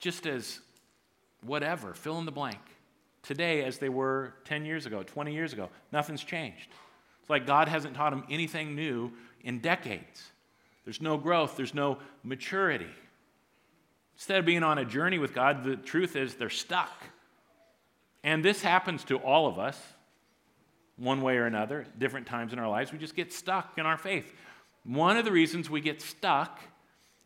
just 0.00 0.26
as 0.26 0.58
whatever, 1.44 1.94
fill 1.94 2.18
in 2.18 2.24
the 2.24 2.32
blank, 2.32 2.58
today 3.22 3.62
as 3.62 3.78
they 3.78 3.88
were 3.88 4.34
10 4.44 4.64
years 4.64 4.86
ago, 4.86 5.04
20 5.04 5.32
years 5.32 5.52
ago. 5.52 5.68
Nothing's 5.92 6.24
changed. 6.24 6.68
Like 7.32 7.46
God 7.46 7.66
hasn't 7.66 7.96
taught 7.96 8.10
them 8.10 8.24
anything 8.28 8.76
new 8.76 9.10
in 9.42 9.60
decades. 9.60 10.22
There's 10.84 11.00
no 11.00 11.16
growth, 11.16 11.56
there's 11.56 11.74
no 11.74 11.98
maturity. 12.22 12.90
Instead 14.14 14.38
of 14.38 14.44
being 14.44 14.62
on 14.62 14.76
a 14.76 14.84
journey 14.84 15.18
with 15.18 15.32
God, 15.32 15.64
the 15.64 15.76
truth 15.76 16.14
is 16.14 16.34
they're 16.34 16.50
stuck. 16.50 16.92
And 18.22 18.44
this 18.44 18.60
happens 18.60 19.02
to 19.04 19.16
all 19.16 19.48
of 19.48 19.58
us, 19.58 19.80
one 20.96 21.22
way 21.22 21.38
or 21.38 21.46
another, 21.46 21.86
different 21.98 22.26
times 22.26 22.52
in 22.52 22.58
our 22.58 22.68
lives. 22.68 22.92
We 22.92 22.98
just 22.98 23.16
get 23.16 23.32
stuck 23.32 23.78
in 23.78 23.86
our 23.86 23.96
faith. 23.96 24.30
One 24.84 25.16
of 25.16 25.24
the 25.24 25.32
reasons 25.32 25.70
we 25.70 25.80
get 25.80 26.02
stuck 26.02 26.60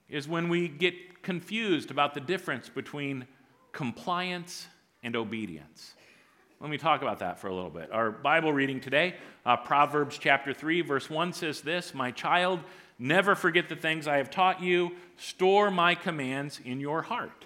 is 0.08 0.28
when 0.28 0.48
we 0.48 0.68
get 0.68 1.22
confused 1.22 1.90
about 1.90 2.14
the 2.14 2.20
difference 2.20 2.68
between 2.68 3.26
compliance 3.72 4.68
and 5.02 5.16
obedience. 5.16 5.94
Let 6.60 6.70
me 6.70 6.78
talk 6.78 7.02
about 7.02 7.18
that 7.18 7.38
for 7.38 7.48
a 7.48 7.54
little 7.54 7.70
bit. 7.70 7.92
Our 7.92 8.10
Bible 8.10 8.50
reading 8.50 8.80
today, 8.80 9.14
uh, 9.44 9.58
Proverbs 9.58 10.16
chapter 10.16 10.54
3, 10.54 10.80
verse 10.80 11.10
1 11.10 11.34
says 11.34 11.60
this 11.60 11.92
My 11.92 12.10
child, 12.12 12.60
never 12.98 13.34
forget 13.34 13.68
the 13.68 13.76
things 13.76 14.08
I 14.08 14.16
have 14.16 14.30
taught 14.30 14.62
you, 14.62 14.92
store 15.18 15.70
my 15.70 15.94
commands 15.94 16.58
in 16.64 16.80
your 16.80 17.02
heart. 17.02 17.44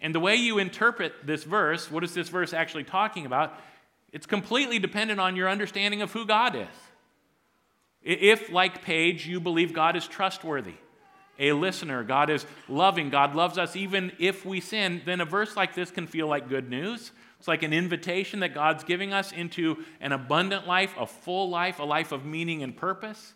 And 0.00 0.14
the 0.14 0.20
way 0.20 0.36
you 0.36 0.58
interpret 0.58 1.14
this 1.24 1.42
verse, 1.42 1.90
what 1.90 2.04
is 2.04 2.14
this 2.14 2.28
verse 2.28 2.52
actually 2.52 2.84
talking 2.84 3.26
about? 3.26 3.58
It's 4.12 4.26
completely 4.26 4.78
dependent 4.78 5.18
on 5.18 5.34
your 5.34 5.48
understanding 5.48 6.00
of 6.00 6.12
who 6.12 6.24
God 6.24 6.54
is. 6.54 6.68
If, 8.02 8.52
like 8.52 8.82
Paige, 8.82 9.26
you 9.26 9.40
believe 9.40 9.72
God 9.72 9.96
is 9.96 10.06
trustworthy, 10.06 10.74
a 11.40 11.54
listener, 11.54 12.04
God 12.04 12.30
is 12.30 12.46
loving, 12.68 13.10
God 13.10 13.34
loves 13.34 13.58
us 13.58 13.74
even 13.74 14.12
if 14.20 14.46
we 14.46 14.60
sin, 14.60 15.02
then 15.04 15.20
a 15.20 15.24
verse 15.24 15.56
like 15.56 15.74
this 15.74 15.90
can 15.90 16.06
feel 16.06 16.28
like 16.28 16.48
good 16.48 16.70
news. 16.70 17.10
It's 17.44 17.48
like 17.48 17.62
an 17.62 17.74
invitation 17.74 18.40
that 18.40 18.54
God's 18.54 18.84
giving 18.84 19.12
us 19.12 19.30
into 19.30 19.84
an 20.00 20.12
abundant 20.12 20.66
life, 20.66 20.94
a 20.98 21.06
full 21.06 21.50
life, 21.50 21.78
a 21.78 21.82
life 21.82 22.10
of 22.10 22.24
meaning 22.24 22.62
and 22.62 22.74
purpose. 22.74 23.34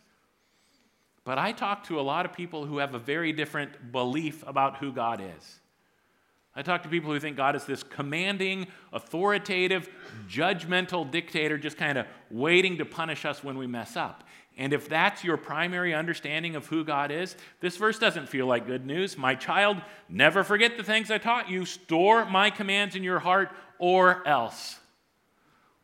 But 1.25 1.37
I 1.37 1.53
talk 1.53 1.85
to 1.89 2.01
a 2.01 2.01
lot 2.01 2.25
of 2.25 2.33
people 2.33 2.65
who 2.65 2.79
have 2.79 2.95
a 2.95 2.99
very 2.99 3.35
different 3.35 3.93
belief 3.93 4.43
about 4.47 4.79
who 4.79 4.93
God 4.93 5.21
is. 5.21 5.61
I 6.57 6.63
talk 6.63 6.85
to 6.85 6.89
people 6.89 7.13
who 7.13 7.21
think 7.21 7.37
God 7.37 7.55
is 7.55 7.67
this 7.67 7.83
commanding, 7.83 8.69
authoritative, 8.95 9.91
judgmental 10.27 11.11
dictator 11.11 11.59
just 11.59 11.77
kind 11.77 11.99
of 11.99 12.07
waiting 12.31 12.79
to 12.79 12.87
punish 12.87 13.27
us 13.27 13.45
when 13.45 13.59
we 13.59 13.67
mess 13.67 13.95
up. 13.95 14.25
And 14.57 14.73
if 14.73 14.89
that's 14.89 15.23
your 15.23 15.37
primary 15.37 15.95
understanding 15.95 16.57
of 16.57 16.67
who 16.67 16.83
God 16.83 17.13
is, 17.13 17.37
this 17.61 17.77
verse 17.77 17.99
doesn't 17.99 18.29
feel 18.29 18.47
like 18.47 18.67
good 18.67 18.85
news. 18.85 19.17
My 19.17 19.37
child, 19.37 19.81
never 20.09 20.43
forget 20.43 20.77
the 20.77 20.83
things 20.83 21.13
I 21.13 21.19
taught 21.19 21.49
you. 21.49 21.65
Store 21.65 22.25
my 22.25 22.51
commands 22.51 22.97
in 22.97 23.05
your 23.05 23.21
heart, 23.21 23.51
or 23.79 24.27
else. 24.27 24.79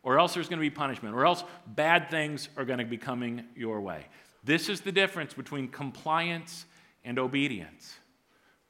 Or 0.03 0.19
else 0.19 0.35
there's 0.35 0.49
going 0.49 0.59
to 0.59 0.65
be 0.65 0.71
punishment, 0.71 1.15
or 1.15 1.25
else 1.25 1.45
bad 1.67 2.11
things 2.11 2.49
are 2.57 2.65
going 2.65 2.79
to 2.79 2.85
be 2.85 2.99
coming 2.99 3.45
your 3.57 3.81
way. 3.81 4.07
This 4.45 4.69
is 4.69 4.83
the 4.83 4.93
difference 4.93 5.33
between 5.33 5.69
compliance 5.69 6.67
and 7.05 7.19
obedience. 7.19 7.97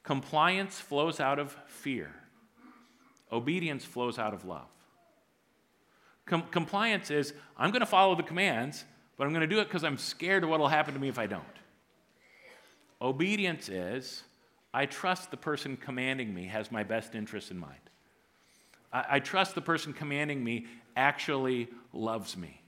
Compliance 0.03 0.79
flows 0.79 1.19
out 1.19 1.39
of 1.39 1.55
fear, 1.67 2.13
obedience 3.31 3.83
flows 3.83 4.17
out 4.17 4.33
of 4.33 4.45
love. 4.45 4.67
Com- 6.25 6.43
compliance 6.51 7.11
is 7.11 7.33
I'm 7.57 7.71
going 7.71 7.81
to 7.81 7.85
follow 7.85 8.15
the 8.15 8.23
commands, 8.23 8.85
but 9.17 9.25
I'm 9.25 9.31
going 9.31 9.41
to 9.41 9.47
do 9.47 9.59
it 9.59 9.65
because 9.65 9.83
I'm 9.83 9.97
scared 9.97 10.43
of 10.43 10.49
what 10.49 10.59
will 10.59 10.67
happen 10.67 10.93
to 10.93 10.99
me 10.99 11.09
if 11.09 11.19
I 11.19 11.27
don't. 11.27 11.43
Obedience 13.01 13.67
is 13.69 14.23
I 14.73 14.85
trust 14.85 15.31
the 15.31 15.37
person 15.37 15.77
commanding 15.77 16.33
me 16.33 16.45
has 16.47 16.71
my 16.71 16.83
best 16.83 17.15
interest 17.15 17.51
in 17.51 17.57
mind. 17.57 17.84
I, 18.95 19.05
I 19.09 19.19
trust 19.19 19.55
the 19.55 19.61
person 19.61 19.91
commanding 19.91 20.43
me 20.43 20.67
actually 20.95 21.67
loves 21.91 22.37
me, 22.37 22.61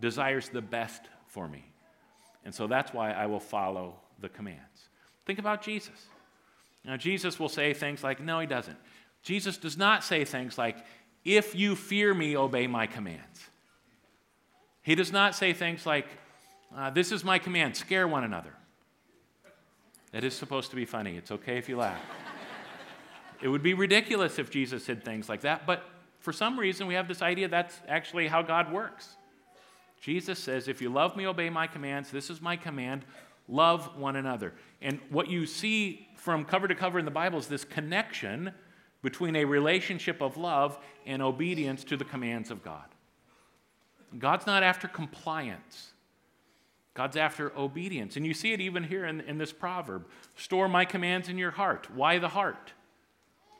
desires 0.00 0.48
the 0.48 0.60
best 0.60 1.02
for 1.28 1.46
me. 1.46 1.64
And 2.44 2.54
so 2.54 2.66
that's 2.66 2.92
why 2.92 3.12
I 3.12 3.26
will 3.26 3.40
follow 3.40 3.94
the 4.20 4.28
commands. 4.28 4.88
Think 5.24 5.38
about 5.38 5.62
Jesus. 5.62 6.08
Now, 6.84 6.96
Jesus 6.96 7.38
will 7.38 7.48
say 7.48 7.72
things 7.72 8.02
like, 8.02 8.20
no, 8.20 8.40
he 8.40 8.46
doesn't. 8.46 8.78
Jesus 9.22 9.58
does 9.58 9.76
not 9.76 10.02
say 10.02 10.24
things 10.24 10.58
like, 10.58 10.78
if 11.24 11.54
you 11.54 11.76
fear 11.76 12.14
me, 12.14 12.36
obey 12.36 12.66
my 12.66 12.86
commands. 12.86 13.44
He 14.82 14.94
does 14.94 15.12
not 15.12 15.34
say 15.34 15.52
things 15.52 15.84
like, 15.86 16.06
uh, 16.74 16.90
this 16.90 17.12
is 17.12 17.22
my 17.22 17.38
command, 17.38 17.76
scare 17.76 18.08
one 18.08 18.24
another. 18.24 18.54
That 20.12 20.24
is 20.24 20.34
supposed 20.34 20.70
to 20.70 20.76
be 20.76 20.86
funny. 20.86 21.16
It's 21.16 21.30
okay 21.30 21.58
if 21.58 21.68
you 21.68 21.76
laugh. 21.76 22.00
It 23.42 23.48
would 23.48 23.62
be 23.62 23.74
ridiculous 23.74 24.38
if 24.38 24.50
Jesus 24.50 24.84
said 24.84 25.04
things 25.04 25.28
like 25.28 25.42
that, 25.42 25.66
but 25.66 25.84
for 26.18 26.32
some 26.32 26.58
reason 26.58 26.86
we 26.86 26.94
have 26.94 27.08
this 27.08 27.22
idea 27.22 27.48
that's 27.48 27.80
actually 27.88 28.28
how 28.28 28.42
God 28.42 28.70
works. 28.70 29.16
Jesus 30.00 30.38
says, 30.38 30.68
If 30.68 30.80
you 30.82 30.90
love 30.90 31.16
me, 31.16 31.26
obey 31.26 31.50
my 31.50 31.66
commands. 31.66 32.10
This 32.10 32.30
is 32.30 32.40
my 32.40 32.56
command 32.56 33.04
love 33.50 33.96
one 33.96 34.16
another. 34.16 34.54
And 34.80 35.00
what 35.10 35.28
you 35.28 35.44
see 35.44 36.08
from 36.16 36.44
cover 36.44 36.68
to 36.68 36.74
cover 36.74 36.98
in 36.98 37.04
the 37.04 37.10
Bible 37.10 37.38
is 37.38 37.48
this 37.48 37.64
connection 37.64 38.52
between 39.02 39.36
a 39.36 39.44
relationship 39.44 40.20
of 40.20 40.36
love 40.36 40.78
and 41.06 41.20
obedience 41.20 41.84
to 41.84 41.96
the 41.96 42.04
commands 42.04 42.50
of 42.50 42.62
God. 42.62 42.84
God's 44.18 44.46
not 44.46 44.62
after 44.62 44.88
compliance. 44.88 45.92
God's 46.94 47.16
after 47.16 47.56
obedience. 47.56 48.16
And 48.16 48.26
you 48.26 48.34
see 48.34 48.52
it 48.52 48.60
even 48.60 48.84
here 48.84 49.04
in, 49.04 49.20
in 49.22 49.38
this 49.38 49.52
proverb 49.52 50.06
store 50.36 50.68
my 50.68 50.84
commands 50.84 51.28
in 51.28 51.38
your 51.38 51.52
heart. 51.52 51.88
Why 51.94 52.18
the 52.18 52.28
heart? 52.28 52.72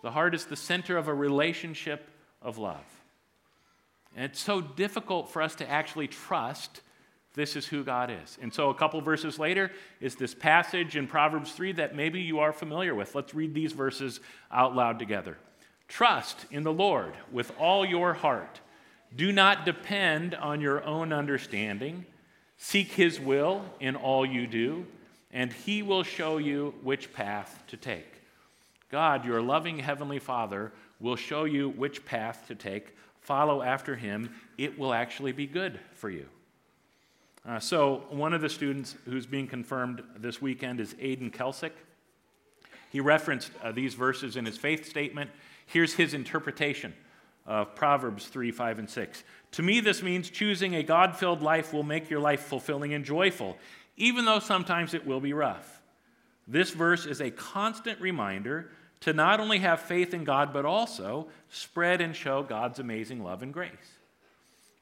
The 0.03 0.11
heart 0.11 0.35
is 0.35 0.47
the 0.47 0.57
center 0.57 0.97
of 0.97 1.09
a 1.09 1.15
relationship 1.15 2.09
of 2.43 2.59
love. 2.59 2.85
And 4.17 4.25
it's 4.25 4.41
so 4.41 4.61
difficult 4.61 5.31
for 5.31 5.43
us 5.43 5.55
to 5.57 5.71
actually 5.71 6.09
trust 6.09 6.81
this 7.35 7.55
is 7.55 7.67
who 7.67 7.85
God 7.85 8.11
is. 8.11 8.39
And 8.43 8.53
so, 8.53 8.71
a 8.71 8.75
couple 8.75 9.01
verses 9.01 9.39
later 9.39 9.71
is 10.01 10.17
this 10.17 10.35
passage 10.35 10.97
in 10.97 11.07
Proverbs 11.07 11.53
3 11.53 11.73
that 11.73 11.95
maybe 11.95 12.21
you 12.21 12.41
are 12.41 12.53
familiar 12.53 12.95
with. 12.95 13.15
Let's 13.15 13.35
read 13.35 13.55
these 13.55 13.73
verses 13.73 14.21
out 14.51 14.75
loud 14.75 14.99
together. 14.99 15.39
Trust 15.87 16.47
in 16.51 16.65
the 16.65 16.73
Lord 16.73 17.15
with 17.31 17.53
all 17.59 17.87
your 17.87 18.15
heart. 18.15 18.61
Do 19.15 19.31
not 19.31 19.65
depend 19.65 20.35
on 20.35 20.61
your 20.61 20.85
own 20.85 21.13
understanding. 21.13 22.05
Seek 22.57 22.93
his 22.93 23.21
will 23.21 23.65
in 23.79 23.97
all 23.97 24.27
you 24.27 24.47
do, 24.47 24.87
and 25.33 25.53
he 25.53 25.83
will 25.83 26.03
show 26.03 26.39
you 26.39 26.75
which 26.83 27.13
path 27.13 27.63
to 27.69 27.77
take. 27.77 28.20
God, 28.91 29.25
your 29.25 29.41
loving 29.41 29.79
Heavenly 29.79 30.19
Father, 30.19 30.73
will 30.99 31.17
show 31.17 31.45
you 31.45 31.69
which 31.71 32.05
path 32.05 32.45
to 32.49 32.55
take. 32.55 32.97
Follow 33.21 33.63
after 33.63 33.97
Him. 33.97 34.35
It 34.59 34.79
will 34.79 34.93
actually 34.93 35.33
be 35.33 35.47
good 35.47 35.79
for 35.95 36.11
you. 36.11 36.27
Uh, 37.47 37.59
so, 37.59 38.05
one 38.11 38.35
of 38.35 38.43
the 38.43 38.49
students 38.49 38.97
who's 39.07 39.27
being 39.27 39.47
confirmed 39.47 40.03
this 40.17 40.43
weekend 40.43 40.81
is 40.81 40.95
Aidan 41.01 41.31
Kelsick. 41.31 41.73
He 42.91 43.01
referenced 43.01 43.53
uh, 43.63 43.73
these 43.73 43.95
verses 43.95 44.37
in 44.37 44.45
his 44.45 44.59
faith 44.59 44.85
statement. 44.85 45.31
Here's 45.67 45.95
his 45.95 46.13
interpretation 46.13 46.93
of 47.47 47.75
Proverbs 47.75 48.27
3, 48.27 48.51
5, 48.51 48.81
and 48.81 48.91
6. 48.91 49.25
To 49.53 49.63
me, 49.63 49.81
this 49.81 50.03
means 50.03 50.29
choosing 50.29 50.75
a 50.75 50.83
God 50.83 51.17
filled 51.17 51.43
life 51.43 51.73
will 51.73 51.83
make 51.83 52.11
your 52.11 52.21
life 52.21 52.43
fulfilling 52.43 52.93
and 52.93 53.05
joyful, 53.05 53.57
even 53.97 54.25
though 54.25 54.39
sometimes 54.39 54.93
it 54.93 55.07
will 55.07 55.21
be 55.21 55.33
rough. 55.33 55.81
This 56.47 56.71
verse 56.71 57.07
is 57.07 57.21
a 57.21 57.31
constant 57.31 58.01
reminder 58.01 58.71
to 59.01 59.13
not 59.13 59.41
only 59.41 59.59
have 59.59 59.81
faith 59.81 60.13
in 60.13 60.25
God, 60.25 60.53
but 60.53 60.65
also 60.65 61.29
spread 61.49 62.01
and 62.01 62.15
show 62.15 62.43
God's 62.43 62.79
amazing 62.79 63.23
love 63.23 63.43
and 63.43 63.53
grace. 63.53 63.71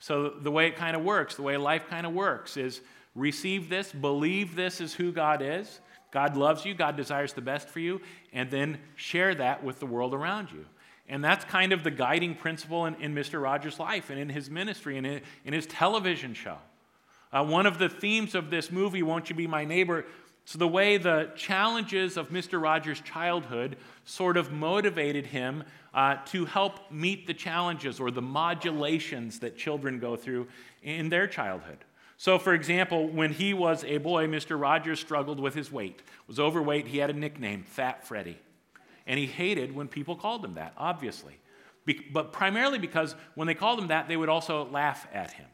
So, 0.01 0.31
the 0.31 0.51
way 0.51 0.67
it 0.67 0.77
kind 0.77 0.97
of 0.97 1.03
works, 1.03 1.35
the 1.35 1.43
way 1.43 1.57
life 1.57 1.89
kind 1.89 2.07
of 2.07 2.13
works, 2.13 2.57
is 2.57 2.81
receive 3.15 3.69
this, 3.69 3.93
believe 3.93 4.55
this 4.55 4.81
is 4.81 4.95
who 4.95 5.13
God 5.13 5.43
is. 5.43 5.81
God 6.11 6.37
loves 6.37 6.65
you, 6.65 6.75
God 6.75 6.97
desires 6.97 7.33
the 7.33 7.41
best 7.41 7.69
for 7.69 7.81
you, 7.81 8.01
and 8.33 8.51
then 8.51 8.79
share 8.97 9.35
that 9.35 9.63
with 9.63 9.81
the 9.81 9.87
world 9.87 10.15
around 10.15 10.51
you. 10.51 10.65
And 11.09 11.25
that's 11.25 11.45
kind 11.45 11.73
of 11.73 11.85
the 11.85 11.91
guiding 11.91 12.35
principle 12.35 12.87
in, 12.87 12.95
in 12.97 13.15
Mr. 13.15 13.43
Rogers' 13.43 13.79
life 13.79 14.11
and 14.11 14.19
in 14.19 14.29
his 14.29 14.51
ministry 14.51 14.99
and 14.99 15.07
in, 15.45 15.53
his 15.53 15.67
television 15.67 16.35
show. 16.35 16.59
Uh, 17.33 17.45
one 17.45 17.67
of 17.67 17.79
the 17.79 17.89
themes 17.89 18.35
of 18.35 18.51
this 18.51 18.71
movie, 18.71 19.03
Won't 19.03 19.29
You 19.31 19.37
Be 19.37 19.47
My 19.47 19.65
Neighbor, 19.65 20.05
it's 20.49 20.57
the 20.57 20.67
way 20.67 20.97
the 20.97 21.29
challenges 21.37 22.17
of 22.17 22.31
Mr. 22.31 22.59
Rogers' 22.59 23.03
childhood 23.03 23.77
sort 24.07 24.39
of 24.39 24.51
motivated 24.51 25.27
him 25.27 25.63
uh, 25.93 26.17
to 26.29 26.47
help 26.47 26.91
meet 26.91 27.27
the 27.27 27.35
challenges 27.35 28.01
or 28.01 28.11
the 28.11 28.23
modulations 28.23 29.41
that 29.41 29.59
children 29.59 29.99
go 29.99 30.17
through 30.17 30.49
in 30.83 31.11
their 31.11 31.27
childhood. 31.27 31.77
So, 32.17 32.39
for 32.39 32.55
example, 32.55 33.09
when 33.09 33.31
he 33.31 33.53
was 33.53 33.85
a 33.85 33.99
boy, 33.99 34.27
Mr. 34.27 34.59
Rogers 34.59 34.99
struggled 34.99 35.39
with 35.39 35.53
his 35.53 35.71
weight, 35.71 36.01
was 36.27 36.41
overweight. 36.41 36.87
He 36.87 36.97
had 36.97 37.11
a 37.11 37.13
nickname, 37.13 37.63
Fat 37.63 38.07
Freddy. 38.07 38.39
And 39.07 39.19
he 39.19 39.27
hated 39.27 39.75
when 39.75 39.87
people 39.87 40.17
called 40.17 40.43
him 40.43 40.55
that, 40.55 40.73
obviously. 40.79 41.37
Be- 41.85 42.07
but 42.11 42.33
primarily 42.33 42.79
because 42.79 43.15
when 43.35 43.47
they 43.49 43.55
called 43.55 43.81
him 43.81 43.89
that, 43.89 44.09
they 44.09 44.17
would 44.17 44.31
also 44.31 44.65
laugh 44.71 45.07
at 45.13 45.33
him. 45.33 45.47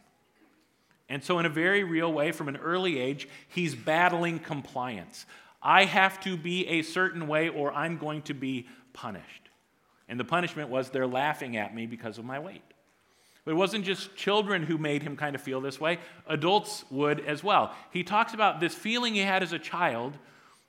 And 1.09 1.23
so, 1.23 1.39
in 1.39 1.47
a 1.47 1.51
very 1.51 1.85
real 1.85 2.13
way, 2.13 2.33
from 2.33 2.49
an 2.49 2.57
early 2.57 2.99
age, 2.99 3.29
he's 3.49 3.75
battling 3.75 4.39
compliance. 4.39 5.27
I 5.63 5.85
have 5.85 6.21
to 6.21 6.37
be 6.37 6.67
a 6.67 6.83
certain 6.83 7.27
way 7.27 7.49
or 7.49 7.73
I'm 7.73 7.99
going 7.99 8.23
to 8.23 8.35
be 8.35 8.67
punished. 8.93 9.49
And 10.09 10.21
the 10.21 10.25
punishment 10.25 10.69
was 10.69 10.91
they're 10.91 11.07
laughing 11.07 11.57
at 11.57 11.75
me 11.75 11.87
because 11.87 12.19
of 12.19 12.25
my 12.25 12.39
weight. 12.39 12.63
But 13.45 13.53
it 13.53 13.55
wasn't 13.55 13.85
just 13.85 14.17
children 14.17 14.63
who 14.63 14.79
made 14.79 15.03
him 15.03 15.17
kind 15.17 15.35
of 15.35 15.43
feel 15.43 15.61
this 15.61 15.81
way, 15.81 15.99
adults 16.27 16.85
would 16.91 17.21
as 17.21 17.45
well. 17.45 17.75
He 17.91 18.03
talks 18.03 18.33
about 18.33 18.61
this 18.61 18.75
feeling 18.75 19.15
he 19.15 19.21
had 19.21 19.43
as 19.43 19.53
a 19.53 19.59
child 19.59 20.17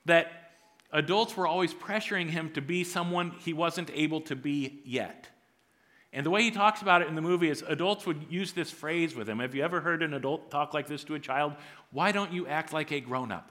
that 0.04 0.52
adults 0.92 1.36
were 1.36 1.46
always 1.46 1.72
pressuring 1.72 2.28
him 2.30 2.50
to 2.52 2.60
be 2.60 2.84
someone 2.84 3.32
he 3.40 3.52
wasn't 3.52 3.90
able 3.94 4.20
to 4.22 4.36
be 4.36 4.80
yet. 4.84 5.28
And 6.16 6.24
the 6.24 6.30
way 6.30 6.42
he 6.42 6.50
talks 6.50 6.80
about 6.80 7.02
it 7.02 7.08
in 7.08 7.14
the 7.14 7.20
movie 7.20 7.50
is 7.50 7.62
adults 7.68 8.06
would 8.06 8.24
use 8.30 8.54
this 8.54 8.70
phrase 8.70 9.14
with 9.14 9.28
him. 9.28 9.38
Have 9.38 9.54
you 9.54 9.62
ever 9.62 9.82
heard 9.82 10.02
an 10.02 10.14
adult 10.14 10.50
talk 10.50 10.72
like 10.72 10.86
this 10.86 11.04
to 11.04 11.14
a 11.14 11.18
child? 11.18 11.52
Why 11.90 12.10
don't 12.10 12.32
you 12.32 12.46
act 12.46 12.72
like 12.72 12.90
a 12.90 13.00
grown 13.00 13.30
up? 13.30 13.50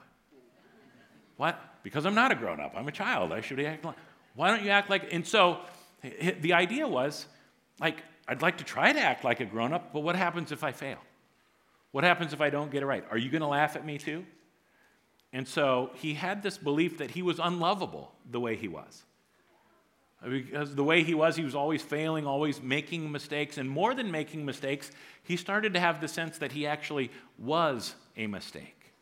What? 1.38 1.62
Because 1.84 2.08
I'm 2.08 2.16
not 2.16 2.32
a 2.32 2.36
grown 2.36 2.60
up. 2.60 2.74
I'm 2.76 2.88
a 2.88 2.92
child. 2.92 3.32
I 3.32 3.42
should 3.42 3.60
act 3.60 3.86
like. 3.86 3.96
Why 4.34 4.50
don't 4.50 4.64
you 4.64 4.72
act 4.72 4.90
like. 4.90 5.14
And 5.14 5.28
so 5.28 5.60
the 6.42 6.54
idea 6.54 6.88
was 6.88 7.28
like, 7.80 7.98
I'd 8.28 8.42
like 8.42 8.58
to 8.58 8.64
try 8.64 8.92
to 8.92 9.00
act 9.00 9.24
like 9.24 9.42
a 9.42 9.46
grown 9.46 9.72
up, 9.72 9.94
but 9.94 10.00
what 10.00 10.16
happens 10.16 10.52
if 10.52 10.64
I 10.64 10.72
fail? 10.72 10.98
What 11.92 12.04
happens 12.04 12.34
if 12.34 12.42
I 12.42 12.50
don't 12.50 12.72
get 12.72 12.82
it 12.82 12.88
right? 12.88 13.06
Are 13.12 13.18
you 13.20 13.30
going 13.30 13.44
to 13.44 13.48
laugh 13.48 13.76
at 13.76 13.86
me 13.86 14.00
too? 14.00 14.26
And 15.32 15.48
so 15.48 15.92
he 15.94 16.16
had 16.16 16.42
this 16.42 16.58
belief 16.58 16.98
that 16.98 17.12
he 17.12 17.22
was 17.22 17.38
unlovable 17.38 18.12
the 18.28 18.40
way 18.40 18.56
he 18.56 18.68
was. 18.68 19.04
Because 20.28 20.74
the 20.74 20.84
way 20.84 21.04
he 21.04 21.14
was, 21.14 21.36
he 21.36 21.44
was 21.44 21.56
always 21.56 21.82
failing, 21.82 22.26
always 22.26 22.62
making 22.62 23.12
mistakes. 23.12 23.58
And 23.58 23.70
more 23.70 23.94
than 23.94 24.10
making 24.10 24.46
mistakes, 24.46 24.92
he 25.24 25.38
started 25.38 25.74
to 25.74 25.80
have 25.80 26.02
the 26.02 26.08
sense 26.08 26.40
that 26.40 26.52
he 26.52 26.66
actually 26.66 27.12
was 27.38 27.96
a 28.18 28.28
mistake. 28.28 28.94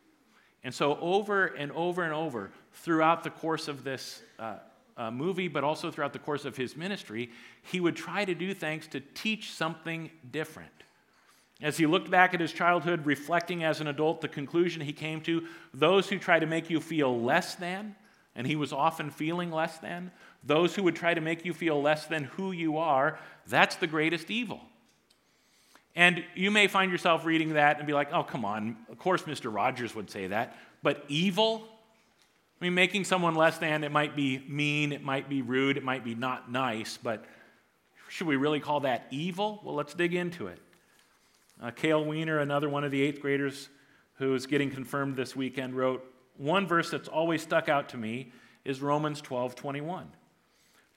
And 0.62 0.74
so, 0.74 0.98
over 1.00 1.46
and 1.46 1.72
over 1.72 2.02
and 2.02 2.12
over, 2.12 2.50
throughout 2.72 3.22
the 3.24 3.30
course 3.30 3.68
of 3.68 3.84
this 3.84 4.22
uh, 4.38 4.56
uh, 4.96 5.10
movie, 5.10 5.48
but 5.48 5.64
also 5.64 5.90
throughout 5.90 6.12
the 6.12 6.18
course 6.18 6.44
of 6.44 6.56
his 6.56 6.76
ministry, 6.76 7.30
he 7.62 7.80
would 7.80 7.96
try 7.96 8.24
to 8.24 8.34
do 8.34 8.54
things 8.54 8.86
to 8.88 9.00
teach 9.00 9.52
something 9.52 10.10
different. 10.30 10.70
As 11.62 11.76
he 11.76 11.86
looked 11.86 12.10
back 12.10 12.34
at 12.34 12.40
his 12.40 12.52
childhood, 12.52 13.06
reflecting 13.06 13.62
as 13.62 13.80
an 13.80 13.86
adult, 13.86 14.20
the 14.20 14.28
conclusion 14.28 14.82
he 14.82 14.92
came 14.92 15.20
to 15.22 15.46
those 15.72 16.08
who 16.08 16.18
try 16.18 16.38
to 16.38 16.46
make 16.46 16.68
you 16.68 16.80
feel 16.80 17.20
less 17.20 17.54
than, 17.54 17.94
and 18.34 18.46
he 18.46 18.56
was 18.56 18.72
often 18.72 19.10
feeling 19.10 19.50
less 19.50 19.78
than, 19.78 20.10
those 20.46 20.74
who 20.74 20.82
would 20.82 20.96
try 20.96 21.14
to 21.14 21.20
make 21.20 21.44
you 21.44 21.54
feel 21.54 21.80
less 21.80 22.06
than 22.06 22.24
who 22.24 22.52
you 22.52 22.76
are, 22.76 23.18
that's 23.46 23.76
the 23.76 23.86
greatest 23.86 24.30
evil. 24.30 24.60
And 25.96 26.24
you 26.34 26.50
may 26.50 26.66
find 26.66 26.90
yourself 26.90 27.24
reading 27.24 27.54
that 27.54 27.78
and 27.78 27.86
be 27.86 27.92
like, 27.92 28.12
oh, 28.12 28.24
come 28.24 28.44
on, 28.44 28.76
of 28.90 28.98
course 28.98 29.22
Mr. 29.22 29.54
Rogers 29.54 29.94
would 29.94 30.10
say 30.10 30.26
that. 30.28 30.56
But 30.82 31.04
evil? 31.08 31.68
I 32.60 32.64
mean, 32.64 32.74
making 32.74 33.04
someone 33.04 33.34
less 33.34 33.58
than, 33.58 33.84
it 33.84 33.92
might 33.92 34.16
be 34.16 34.44
mean, 34.48 34.92
it 34.92 35.02
might 35.02 35.28
be 35.28 35.42
rude, 35.42 35.76
it 35.76 35.84
might 35.84 36.04
be 36.04 36.14
not 36.14 36.50
nice, 36.50 36.98
but 37.00 37.24
should 38.08 38.26
we 38.26 38.36
really 38.36 38.60
call 38.60 38.80
that 38.80 39.06
evil? 39.10 39.60
Well, 39.64 39.74
let's 39.74 39.94
dig 39.94 40.14
into 40.14 40.48
it. 40.48 40.60
Uh, 41.62 41.70
Cale 41.70 42.04
Weiner, 42.04 42.38
another 42.38 42.68
one 42.68 42.84
of 42.84 42.90
the 42.90 43.00
eighth 43.00 43.20
graders 43.20 43.68
who 44.14 44.34
is 44.34 44.46
getting 44.46 44.70
confirmed 44.70 45.16
this 45.16 45.34
weekend, 45.34 45.76
wrote, 45.76 46.04
One 46.36 46.66
verse 46.66 46.90
that's 46.90 47.08
always 47.08 47.42
stuck 47.42 47.68
out 47.68 47.88
to 47.90 47.96
me 47.96 48.32
is 48.64 48.82
Romans 48.82 49.20
12 49.20 49.54
21. 49.54 50.08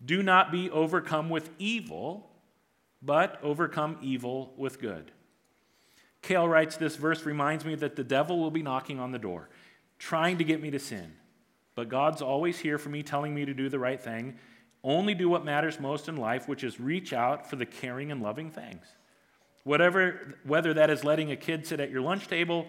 Do 0.03 0.21
not 0.21 0.51
be 0.51 0.69
overcome 0.69 1.29
with 1.29 1.49
evil, 1.57 2.29
but 3.01 3.39
overcome 3.41 3.97
evil 4.01 4.53
with 4.57 4.79
good. 4.79 5.11
Cale 6.21 6.47
writes, 6.47 6.77
This 6.77 6.95
verse 6.95 7.25
reminds 7.25 7.65
me 7.65 7.75
that 7.75 7.95
the 7.95 8.03
devil 8.03 8.39
will 8.39 8.51
be 8.51 8.61
knocking 8.61 8.99
on 8.99 9.11
the 9.11 9.19
door, 9.19 9.49
trying 9.97 10.37
to 10.37 10.43
get 10.43 10.61
me 10.61 10.71
to 10.71 10.79
sin. 10.79 11.13
But 11.75 11.89
God's 11.89 12.21
always 12.21 12.57
here 12.59 12.77
for 12.77 12.89
me, 12.89 13.03
telling 13.03 13.33
me 13.33 13.45
to 13.45 13.53
do 13.53 13.69
the 13.69 13.79
right 13.79 14.01
thing. 14.01 14.37
Only 14.83 15.13
do 15.13 15.29
what 15.29 15.45
matters 15.45 15.79
most 15.79 16.07
in 16.07 16.17
life, 16.17 16.47
which 16.47 16.63
is 16.63 16.79
reach 16.79 17.13
out 17.13 17.49
for 17.49 17.55
the 17.55 17.65
caring 17.65 18.11
and 18.11 18.21
loving 18.21 18.51
things. 18.51 18.85
Whatever, 19.63 20.35
whether 20.43 20.73
that 20.73 20.89
is 20.89 21.03
letting 21.03 21.31
a 21.31 21.35
kid 21.35 21.67
sit 21.67 21.79
at 21.79 21.91
your 21.91 22.01
lunch 22.01 22.27
table 22.27 22.67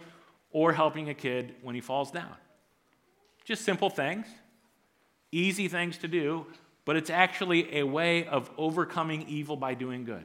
or 0.51 0.73
helping 0.73 1.09
a 1.09 1.15
kid 1.15 1.55
when 1.63 1.75
he 1.75 1.81
falls 1.81 2.11
down. 2.11 2.35
Just 3.45 3.65
simple 3.65 3.89
things, 3.89 4.27
easy 5.31 5.69
things 5.69 5.97
to 5.99 6.09
do, 6.09 6.47
but 6.89 6.97
it's 6.97 7.11
actually 7.11 7.81
a 7.81 7.83
way 7.83 8.25
of 8.25 8.51
overcoming 8.57 9.27
evil 9.29 9.57
by 9.57 9.75
doing 9.75 10.07
good. 10.07 10.25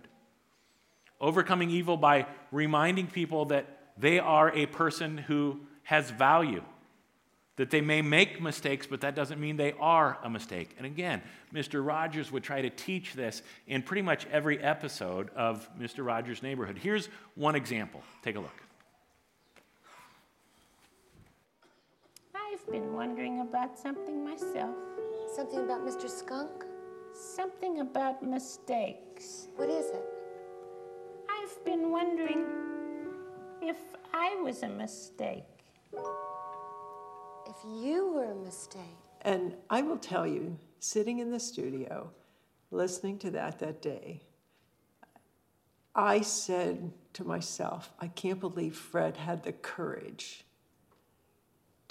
Overcoming 1.19 1.69
evil 1.69 1.97
by 1.97 2.25
reminding 2.53 3.07
people 3.07 3.43
that 3.47 3.65
they 3.97 4.17
are 4.17 4.49
a 4.55 4.65
person 4.67 5.17
who 5.17 5.59
has 5.83 6.09
value 6.09 6.63
that 7.57 7.69
they 7.69 7.81
may 7.81 8.01
make 8.01 8.41
mistakes, 8.41 8.87
but 8.87 9.01
that 9.01 9.13
doesn't 9.13 9.41
mean 9.41 9.57
they 9.57 9.73
are 9.73 10.17
a 10.23 10.29
mistake. 10.29 10.73
And 10.77 10.85
again, 10.85 11.21
Mr. 11.53 11.85
Rogers 11.85 12.31
would 12.31 12.43
try 12.43 12.61
to 12.61 12.69
teach 12.69 13.13
this 13.13 13.43
in 13.67 13.81
pretty 13.81 14.01
much 14.01 14.25
every 14.31 14.57
episode 14.63 15.31
of 15.35 15.69
Mr. 15.77 16.05
Rogers' 16.05 16.41
Neighborhood. 16.41 16.77
Here's 16.77 17.09
one 17.35 17.55
example. 17.55 18.01
Take 18.23 18.37
a 18.37 18.39
look. 18.39 18.62
I've 22.53 22.71
been 22.71 22.93
wondering 22.93 23.39
about 23.39 23.79
something 23.79 24.23
myself. 24.23 24.75
Something 25.35 25.61
about 25.61 25.83
Mr. 25.87 26.07
Skunk? 26.07 26.65
Something 27.11 27.79
about 27.79 28.21
mistakes. 28.21 29.47
What 29.55 29.69
is 29.69 29.87
it? 29.87 30.03
I've 31.27 31.65
been 31.65 31.89
wondering 31.89 32.45
if 33.59 33.77
I 34.13 34.35
was 34.43 34.61
a 34.61 34.67
mistake 34.67 35.45
if 35.93 37.55
you 37.65 38.11
were 38.13 38.31
a 38.31 38.35
mistake. 38.35 38.81
And 39.21 39.55
I 39.69 39.81
will 39.81 39.97
tell 39.97 40.27
you, 40.27 40.59
sitting 40.79 41.19
in 41.19 41.31
the 41.31 41.39
studio, 41.39 42.11
listening 42.69 43.17
to 43.19 43.31
that 43.31 43.59
that 43.59 43.81
day, 43.81 44.21
I 45.95 46.21
said 46.21 46.91
to 47.13 47.23
myself, 47.23 47.91
I 47.99 48.07
can't 48.07 48.39
believe 48.39 48.75
Fred 48.75 49.17
had 49.17 49.43
the 49.43 49.53
courage 49.53 50.45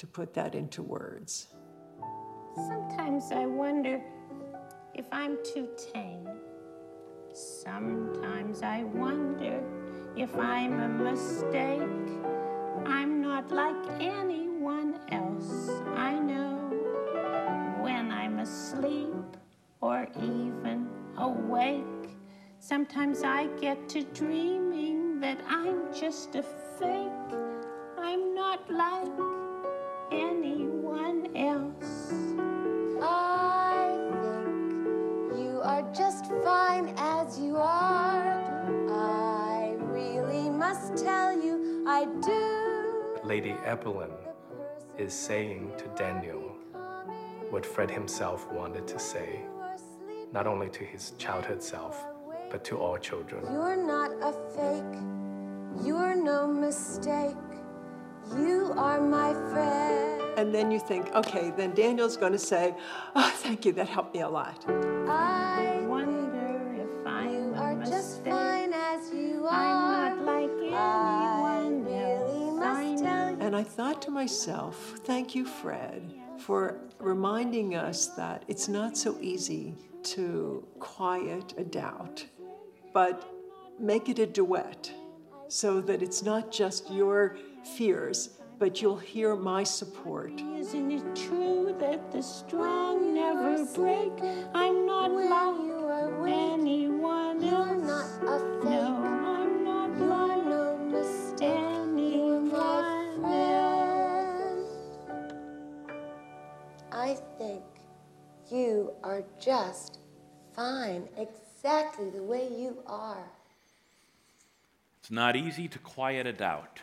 to 0.03 0.07
put 0.09 0.35
that 0.35 0.57
into 0.57 0.83
words. 0.83 1.47
Sometimes 2.57 3.31
I 3.31 3.47
wonder 3.47 4.03
if 4.95 5.05
I'm 5.13 5.39
too 5.45 5.69
tame. 5.93 6.29
Sometimes 7.33 8.65
I 8.65 8.83
wonder 8.83 9.63
if 10.17 10.37
I'm 10.37 10.81
a 10.81 10.89
mistake. 10.89 12.11
I'm 12.85 13.23
not 13.23 13.53
like 13.53 13.77
anyone 14.01 14.99
else 15.13 15.71
I 15.95 16.19
know 16.19 16.57
when 17.81 18.11
I'm 18.11 18.41
asleep 18.41 19.37
or 19.81 20.09
even 20.17 20.89
awake. 21.17 22.09
Sometimes 22.59 23.23
I 23.23 23.47
get 23.61 23.89
to 23.91 24.03
dreaming 24.03 25.21
that 25.21 25.39
I'm 25.47 25.95
just 25.95 26.35
a 26.35 26.43
fake. 26.43 27.39
I'm 27.97 28.35
not 28.35 28.69
like 28.69 29.42
anyone 30.13 31.37
else. 31.37 32.13
I 33.03 33.97
think 34.23 35.41
you 35.41 35.61
are 35.63 35.83
just 35.93 36.27
fine 36.45 36.95
as 36.97 37.39
you 37.39 37.57
are. 37.57 38.43
I 38.91 39.75
really 39.79 40.51
must 40.51 40.97
tell 40.97 41.33
you 41.33 41.85
I 41.89 42.05
do. 42.21 43.23
Lady 43.25 43.55
Aberlin 43.65 44.13
is 44.99 45.13
saying 45.15 45.73
to 45.79 45.85
Daniel 45.97 46.57
what 47.51 47.65
Fred 47.65 47.91
himself 47.91 48.51
wanted 48.53 48.87
to 48.89 48.99
say, 48.99 49.41
not 50.33 50.47
only 50.47 50.69
to 50.71 50.85
his 50.85 51.13
childhood 51.19 51.63
self, 51.63 52.05
but 52.51 52.65
to 52.65 52.79
all 52.79 52.99
children. 52.99 53.45
You're 53.51 53.77
not 53.77 54.11
a 54.23 54.33
fake, 54.55 55.01
you're 55.87 56.15
no 56.15 56.47
mistake, 56.47 57.37
you 58.37 58.73
are 58.77 59.01
my 59.01 59.33
friend. 59.51 60.23
And 60.37 60.55
then 60.55 60.71
you 60.71 60.79
think, 60.79 61.13
okay, 61.15 61.53
then 61.57 61.75
Daniel's 61.75 62.17
going 62.17 62.33
to 62.33 62.39
say, 62.39 62.75
oh, 63.15 63.31
thank 63.37 63.65
you, 63.65 63.73
that 63.73 63.89
helped 63.89 64.15
me 64.15 64.21
a 64.21 64.29
lot. 64.29 64.65
I 64.69 65.85
wonder 65.87 66.75
if 66.79 67.07
I 67.07 67.31
you 67.31 67.55
are 67.55 67.75
mistake. 67.75 67.95
just 67.95 68.25
fine 68.25 68.73
as 68.73 69.13
you 69.13 69.47
are. 69.47 69.53
I'm 69.53 70.25
not 70.25 70.27
like 70.27 70.51
anyone 70.51 71.87
I 71.87 71.91
really 71.91 73.05
else. 73.07 73.37
And 73.41 73.55
I 73.55 73.63
thought 73.63 74.01
to 74.03 74.11
myself, 74.11 74.95
thank 75.05 75.35
you, 75.35 75.45
Fred, 75.45 76.15
for 76.39 76.79
reminding 76.99 77.75
us 77.75 78.07
that 78.17 78.45
it's 78.49 78.69
not 78.69 78.97
so 78.97 79.19
easy 79.21 79.75
to 80.05 80.67
quiet 80.79 81.55
a 81.59 81.65
doubt, 81.65 82.25
but 82.95 83.31
make 83.79 84.09
it 84.09 84.19
a 84.19 84.27
duet 84.27 84.91
so 85.49 85.81
that 85.83 86.03
it's 86.03 86.23
not 86.23 86.51
just 86.51 86.91
your 86.91 87.37
fears, 87.67 88.31
but 88.59 88.81
you'll 88.81 88.97
hear 88.97 89.35
my 89.35 89.65
support. 89.65 90.41
Isn't 90.57 90.93
it 90.93 91.17
true 91.17 91.75
that 91.81 92.13
the 92.13 92.23
strong 92.23 93.15
never 93.15 93.65
break? 93.75 94.13
I'm 94.55 94.87
not 94.87 95.11
like 95.11 95.57
anyone 96.29 97.43
else. 97.43 97.51
You're 97.51 97.75
not 97.77 98.07
a 98.29 98.39
fake. 98.63 98.71
No, 98.71 98.97
I'm 99.27 99.65
not 99.65 99.99
You're 99.99 100.07
like 100.09 100.45
no 100.45 100.79
mistake. 100.79 101.51
You're 101.51 102.41
anyone 102.41 103.19
friend. 103.21 104.67
I 106.93 107.17
think 107.39 107.65
you 108.51 108.93
are 109.03 109.25
just 109.41 109.99
fine, 110.55 111.09
exactly 111.17 112.11
the 112.11 112.23
way 112.23 112.49
you 112.49 112.83
are. 112.87 113.25
It's 115.01 115.11
not 115.11 115.35
easy 115.35 115.67
to 115.69 115.79
quiet 115.81 116.27
a 116.27 116.33
doubt. 116.33 116.81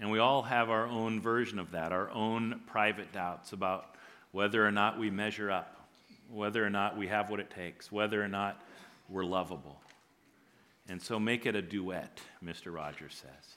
And 0.00 0.10
we 0.10 0.18
all 0.18 0.42
have 0.42 0.70
our 0.70 0.86
own 0.86 1.20
version 1.20 1.58
of 1.58 1.72
that, 1.72 1.92
our 1.92 2.10
own 2.10 2.60
private 2.66 3.12
doubts 3.12 3.52
about 3.52 3.94
whether 4.30 4.64
or 4.64 4.70
not 4.70 4.98
we 4.98 5.10
measure 5.10 5.50
up, 5.50 5.88
whether 6.30 6.64
or 6.64 6.70
not 6.70 6.96
we 6.96 7.08
have 7.08 7.30
what 7.30 7.40
it 7.40 7.50
takes, 7.50 7.90
whether 7.90 8.22
or 8.22 8.28
not 8.28 8.62
we're 9.08 9.24
lovable. 9.24 9.80
And 10.88 11.02
so 11.02 11.18
make 11.18 11.46
it 11.46 11.56
a 11.56 11.62
duet, 11.62 12.20
Mr. 12.44 12.72
Rogers 12.72 13.14
says. 13.20 13.56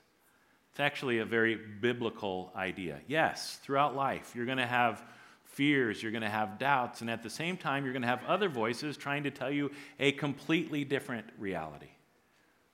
It's 0.72 0.80
actually 0.80 1.20
a 1.20 1.26
very 1.26 1.56
biblical 1.56 2.52
idea. 2.56 3.00
Yes, 3.08 3.60
throughout 3.64 3.96
life, 3.96 4.34
you're 4.36 4.46
going 4.46 4.58
to 4.58 4.66
have 4.66 5.04
fears, 5.44 6.02
you're 6.02 6.14
going 6.14 6.22
to 6.22 6.30
have 6.30 6.58
doubts, 6.58 7.02
and 7.02 7.10
at 7.10 7.24
the 7.24 7.30
same 7.30 7.58
time, 7.58 7.84
you're 7.84 7.94
going 7.94 8.04
to 8.04 8.08
have 8.08 8.24
other 8.26 8.48
voices 8.48 8.96
trying 8.96 9.24
to 9.24 9.32
tell 9.32 9.52
you 9.52 9.70
a 10.00 10.14
completely 10.14 10.86
different 10.86 11.26
reality. 11.38 11.90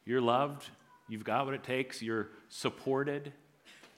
You're 0.05 0.21
loved, 0.21 0.69
you've 1.07 1.23
got 1.23 1.45
what 1.45 1.55
it 1.55 1.63
takes, 1.63 2.03
you're 2.03 2.29
supported. 2.49 3.33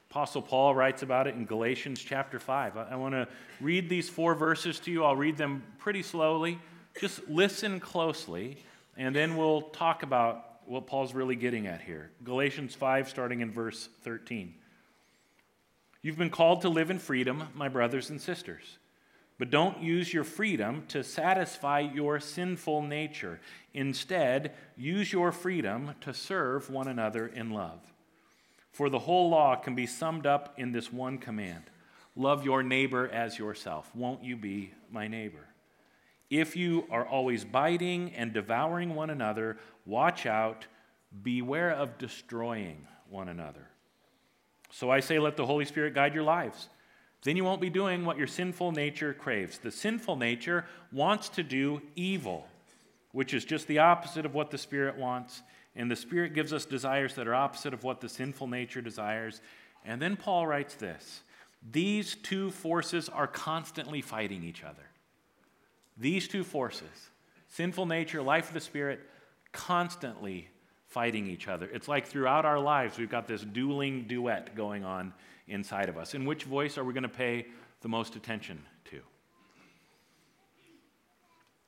Apostle 0.09 0.41
Paul 0.41 0.73
writes 0.73 1.03
about 1.03 1.27
it 1.27 1.35
in 1.35 1.45
Galatians 1.45 2.01
chapter 2.01 2.39
5. 2.39 2.77
I, 2.77 2.87
I 2.91 2.95
want 2.95 3.13
to 3.13 3.27
read 3.61 3.89
these 3.89 4.09
four 4.09 4.33
verses 4.33 4.79
to 4.81 4.91
you. 4.91 5.03
I'll 5.03 5.15
read 5.15 5.37
them 5.37 5.61
pretty 5.77 6.01
slowly. 6.01 6.57
Just 6.99 7.29
listen 7.29 7.79
closely, 7.79 8.57
and 8.97 9.15
then 9.15 9.37
we'll 9.37 9.61
talk 9.61 10.01
about 10.01 10.61
what 10.65 10.87
Paul's 10.87 11.13
really 11.13 11.35
getting 11.35 11.67
at 11.67 11.81
here. 11.81 12.09
Galatians 12.23 12.73
5, 12.73 13.07
starting 13.07 13.41
in 13.41 13.51
verse 13.51 13.87
13. 14.01 14.55
You've 16.01 16.17
been 16.17 16.31
called 16.31 16.61
to 16.61 16.69
live 16.69 16.89
in 16.89 16.97
freedom, 16.97 17.43
my 17.53 17.69
brothers 17.69 18.09
and 18.09 18.19
sisters. 18.19 18.79
But 19.37 19.51
don't 19.51 19.79
use 19.79 20.11
your 20.11 20.23
freedom 20.23 20.85
to 20.87 21.03
satisfy 21.03 21.81
your 21.81 22.19
sinful 22.19 22.81
nature. 22.81 23.39
Instead, 23.75 24.53
use 24.75 25.13
your 25.13 25.31
freedom 25.31 25.93
to 26.01 26.15
serve 26.15 26.71
one 26.71 26.87
another 26.87 27.27
in 27.27 27.51
love. 27.51 27.88
For 28.71 28.89
the 28.89 28.99
whole 28.99 29.29
law 29.29 29.55
can 29.55 29.75
be 29.75 29.86
summed 29.86 30.25
up 30.25 30.53
in 30.58 30.71
this 30.71 30.91
one 30.91 31.17
command 31.17 31.63
love 32.15 32.43
your 32.43 32.62
neighbor 32.62 33.08
as 33.08 33.39
yourself. 33.39 33.89
Won't 33.95 34.23
you 34.23 34.36
be 34.36 34.73
my 34.91 35.08
neighbor? 35.08 35.47
If 36.29 36.55
you 36.55 36.86
are 36.91 37.05
always 37.05 37.45
biting 37.45 38.13
and 38.13 38.34
devouring 38.34 38.93
one 38.93 39.10
another, 39.10 39.58
watch 39.86 40.25
out, 40.25 40.67
beware 41.23 41.71
of 41.71 41.97
destroying 41.97 42.88
one 43.10 43.29
another. 43.29 43.67
So 44.71 44.91
I 44.91 44.99
say, 44.99 45.17
let 45.17 45.38
the 45.38 45.45
Holy 45.45 45.65
Spirit 45.65 45.95
guide 45.95 46.13
your 46.13 46.23
lives. 46.23 46.67
Then 47.23 47.36
you 47.36 47.43
won't 47.43 47.62
be 47.62 47.69
doing 47.69 48.05
what 48.05 48.17
your 48.17 48.27
sinful 48.27 48.71
nature 48.71 49.13
craves. 49.13 49.58
The 49.58 49.71
sinful 49.71 50.15
nature 50.17 50.65
wants 50.91 51.29
to 51.29 51.43
do 51.43 51.82
evil, 51.95 52.47
which 53.12 53.34
is 53.34 53.43
just 53.43 53.67
the 53.67 53.79
opposite 53.79 54.25
of 54.25 54.36
what 54.36 54.51
the 54.51 54.58
Spirit 54.58 54.97
wants. 54.97 55.41
And 55.79 55.89
the 55.89 55.95
Spirit 55.95 56.33
gives 56.33 56.51
us 56.51 56.65
desires 56.65 57.15
that 57.15 57.25
are 57.25 57.33
opposite 57.33 57.73
of 57.73 57.85
what 57.85 58.01
the 58.01 58.09
sinful 58.09 58.47
nature 58.47 58.81
desires. 58.81 59.39
And 59.85 60.01
then 60.01 60.17
Paul 60.17 60.45
writes 60.45 60.75
this 60.75 61.21
These 61.71 62.15
two 62.15 62.51
forces 62.51 63.07
are 63.07 63.27
constantly 63.27 64.01
fighting 64.01 64.43
each 64.43 64.61
other. 64.61 64.83
These 65.97 66.27
two 66.27 66.43
forces, 66.43 67.09
sinful 67.47 67.85
nature, 67.85 68.21
life 68.21 68.49
of 68.49 68.53
the 68.55 68.59
Spirit, 68.59 68.99
constantly 69.53 70.49
fighting 70.87 71.27
each 71.27 71.47
other. 71.47 71.69
It's 71.71 71.87
like 71.87 72.07
throughout 72.07 72.43
our 72.43 72.59
lives, 72.59 72.97
we've 72.97 73.09
got 73.09 73.25
this 73.25 73.41
dueling 73.41 74.03
duet 74.03 74.55
going 74.55 74.83
on 74.83 75.13
inside 75.47 75.87
of 75.87 75.97
us. 75.97 76.13
And 76.13 76.27
which 76.27 76.43
voice 76.43 76.77
are 76.77 76.83
we 76.83 76.91
going 76.91 77.03
to 77.03 77.09
pay 77.09 77.45
the 77.81 77.87
most 77.87 78.17
attention 78.17 78.61
to? 78.85 78.99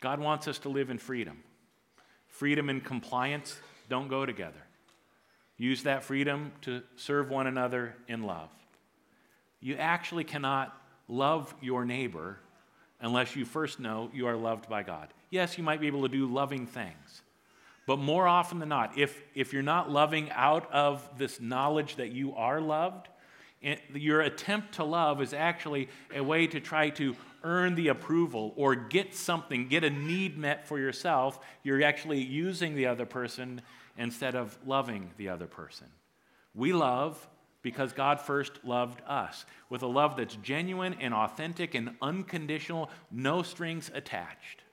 God 0.01 0.19
wants 0.19 0.49
us 0.49 0.59
to 0.59 0.69
live 0.69 0.89
in 0.89 0.97
freedom. 0.97 1.43
Freedom 2.27 2.69
and 2.69 2.83
compliance 2.83 3.55
don't 3.89 4.07
go 4.07 4.25
together. 4.25 4.61
Use 5.57 5.83
that 5.83 6.03
freedom 6.03 6.51
to 6.61 6.81
serve 6.95 7.29
one 7.29 7.47
another 7.47 7.95
in 8.07 8.23
love. 8.23 8.49
You 9.59 9.75
actually 9.75 10.23
cannot 10.23 10.75
love 11.07 11.53
your 11.61 11.85
neighbor 11.85 12.39
unless 12.99 13.35
you 13.35 13.45
first 13.45 13.79
know 13.79 14.09
you 14.13 14.27
are 14.27 14.35
loved 14.35 14.67
by 14.69 14.83
God. 14.83 15.09
Yes, 15.29 15.57
you 15.57 15.63
might 15.63 15.79
be 15.79 15.87
able 15.87 16.01
to 16.03 16.09
do 16.09 16.25
loving 16.25 16.65
things. 16.65 17.21
But 17.85 17.97
more 17.97 18.27
often 18.27 18.59
than 18.59 18.69
not, 18.69 18.97
if, 18.97 19.21
if 19.35 19.53
you're 19.53 19.63
not 19.63 19.89
loving 19.89 20.29
out 20.31 20.71
of 20.71 21.07
this 21.17 21.39
knowledge 21.41 21.95
that 21.97 22.11
you 22.11 22.35
are 22.35 22.61
loved, 22.61 23.07
your 23.93 24.21
attempt 24.21 24.75
to 24.75 24.83
love 24.83 25.21
is 25.21 25.33
actually 25.33 25.89
a 26.13 26.23
way 26.23 26.47
to 26.47 26.59
try 26.59 26.89
to 26.91 27.15
earn 27.43 27.75
the 27.75 27.87
approval 27.89 28.53
or 28.55 28.75
get 28.75 29.15
something, 29.15 29.67
get 29.67 29.83
a 29.83 29.89
need 29.89 30.37
met 30.37 30.67
for 30.67 30.79
yourself. 30.79 31.39
You're 31.63 31.83
actually 31.83 32.21
using 32.21 32.75
the 32.75 32.87
other 32.87 33.05
person 33.05 33.61
instead 33.97 34.35
of 34.35 34.57
loving 34.65 35.11
the 35.17 35.29
other 35.29 35.47
person. 35.47 35.87
We 36.53 36.73
love 36.73 37.27
because 37.61 37.93
God 37.93 38.19
first 38.19 38.53
loved 38.63 39.01
us 39.07 39.45
with 39.69 39.83
a 39.83 39.87
love 39.87 40.17
that's 40.17 40.35
genuine 40.37 40.95
and 40.99 41.13
authentic 41.13 41.75
and 41.75 41.95
unconditional, 42.01 42.89
no 43.11 43.43
strings 43.43 43.91
attached. 43.93 44.63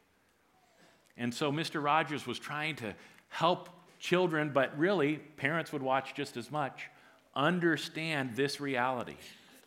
And 1.17 1.35
so 1.35 1.53
Mr. 1.53 1.83
Rogers 1.83 2.27
was 2.27 2.39
trying 2.39 2.77
to 2.77 2.95
help 3.29 3.69
children, 3.99 4.51
but 4.55 4.79
really, 4.79 5.17
parents 5.17 5.73
would 5.73 5.83
watch 5.83 6.15
just 6.15 6.37
as 6.37 6.51
much, 6.51 6.89
understand 7.35 8.37
this 8.37 8.61
reality 8.61 9.17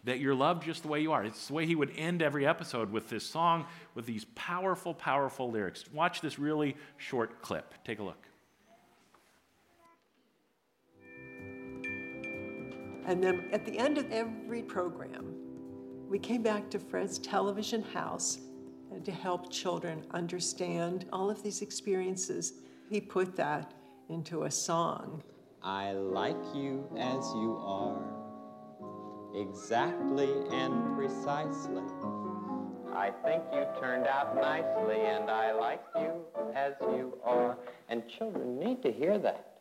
that 0.04 0.20
you're 0.20 0.36
loved 0.36 0.64
just 0.64 0.82
the 0.82 0.88
way 0.88 1.02
you 1.02 1.12
are. 1.12 1.24
It's 1.24 1.48
the 1.48 1.54
way 1.54 1.66
he 1.66 1.76
would 1.76 1.92
end 1.96 2.22
every 2.22 2.46
episode 2.46 2.92
with 2.92 3.10
this 3.10 3.26
song 3.26 3.66
with 3.94 4.06
these 4.06 4.26
powerful, 4.36 4.94
powerful 4.94 5.52
lyrics. 5.52 5.86
Watch 5.94 6.22
this 6.22 6.40
really 6.40 6.76
short 6.98 7.42
clip. 7.42 7.74
Take 7.84 8.00
a 8.00 8.04
look. 8.04 8.28
And 13.06 13.24
then 13.24 13.50
at 13.52 13.66
the 13.66 13.78
end 13.78 13.98
of 13.98 14.12
every 14.12 14.62
program, 14.62 15.36
we 16.08 16.20
came 16.20 16.44
back 16.44 16.70
to 16.72 16.80
Fred's 16.80 17.18
television 17.20 17.82
house 17.82 18.40
to 19.04 19.12
help 19.12 19.52
children 19.52 20.06
understand 20.12 21.06
all 21.12 21.30
of 21.30 21.42
these 21.42 21.62
experiences. 21.62 22.54
He 22.90 23.00
put 23.00 23.36
that 23.38 23.74
into 24.10 24.44
a 24.44 24.52
song. 24.52 25.24
I 25.64 25.94
like 25.94 26.36
you 26.54 26.88
as 26.98 27.24
you 27.36 27.58
are, 27.64 28.11
exactly 29.36 30.30
and 30.52 30.96
precisely. 30.96 31.84
I 32.94 33.12
think 33.24 33.44
you 33.54 33.66
turned 33.80 34.06
out 34.06 34.36
nicely, 34.36 35.00
and 35.00 35.30
I 35.30 35.54
like 35.54 35.82
you 35.96 36.12
as 36.54 36.74
you 36.82 37.18
are. 37.24 37.58
And 37.90 38.04
children 38.08 38.60
need 38.60 38.84
to 38.84 38.92
hear 38.92 39.18
that. 39.20 39.60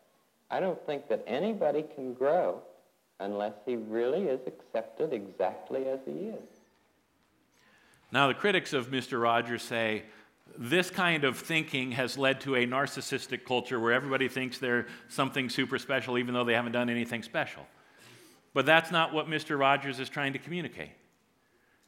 I 0.50 0.58
don't 0.60 0.84
think 0.86 1.08
that 1.08 1.22
anybody 1.26 1.84
can 1.94 2.12
grow 2.12 2.60
unless 3.20 3.54
he 3.64 3.76
really 3.76 4.22
is 4.24 4.40
accepted 4.46 5.12
exactly 5.12 5.86
as 5.86 6.00
he 6.04 6.28
is. 6.28 6.48
Now, 8.12 8.26
the 8.28 8.34
critics 8.34 8.72
of 8.72 8.90
Mr. 8.90 9.22
Rogers 9.22 9.62
say 9.62 10.04
this 10.58 10.90
kind 10.90 11.22
of 11.22 11.38
thinking 11.38 11.92
has 11.92 12.18
led 12.18 12.40
to 12.40 12.56
a 12.56 12.66
narcissistic 12.66 13.44
culture 13.44 13.78
where 13.78 13.92
everybody 13.92 14.28
thinks 14.28 14.58
they're 14.58 14.86
something 15.08 15.48
super 15.48 15.78
special 15.78 16.18
even 16.18 16.34
though 16.34 16.44
they 16.44 16.54
haven't 16.54 16.72
done 16.72 16.90
anything 16.90 17.22
special. 17.22 17.64
But 18.52 18.66
that's 18.66 18.90
not 18.90 19.12
what 19.12 19.26
Mr. 19.26 19.58
Rogers 19.58 20.00
is 20.00 20.08
trying 20.08 20.32
to 20.32 20.38
communicate. 20.38 20.90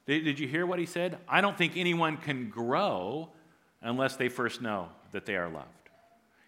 Did, 0.06 0.38
you 0.38 0.48
hear 0.48 0.66
what 0.66 0.78
he 0.78 0.86
said? 0.86 1.18
I 1.28 1.40
don't 1.40 1.56
think 1.56 1.76
anyone 1.76 2.16
can 2.16 2.50
grow 2.50 3.30
unless 3.80 4.16
they 4.16 4.28
first 4.28 4.60
know 4.60 4.88
that 5.12 5.26
they 5.26 5.36
are 5.36 5.48
loved. 5.48 5.68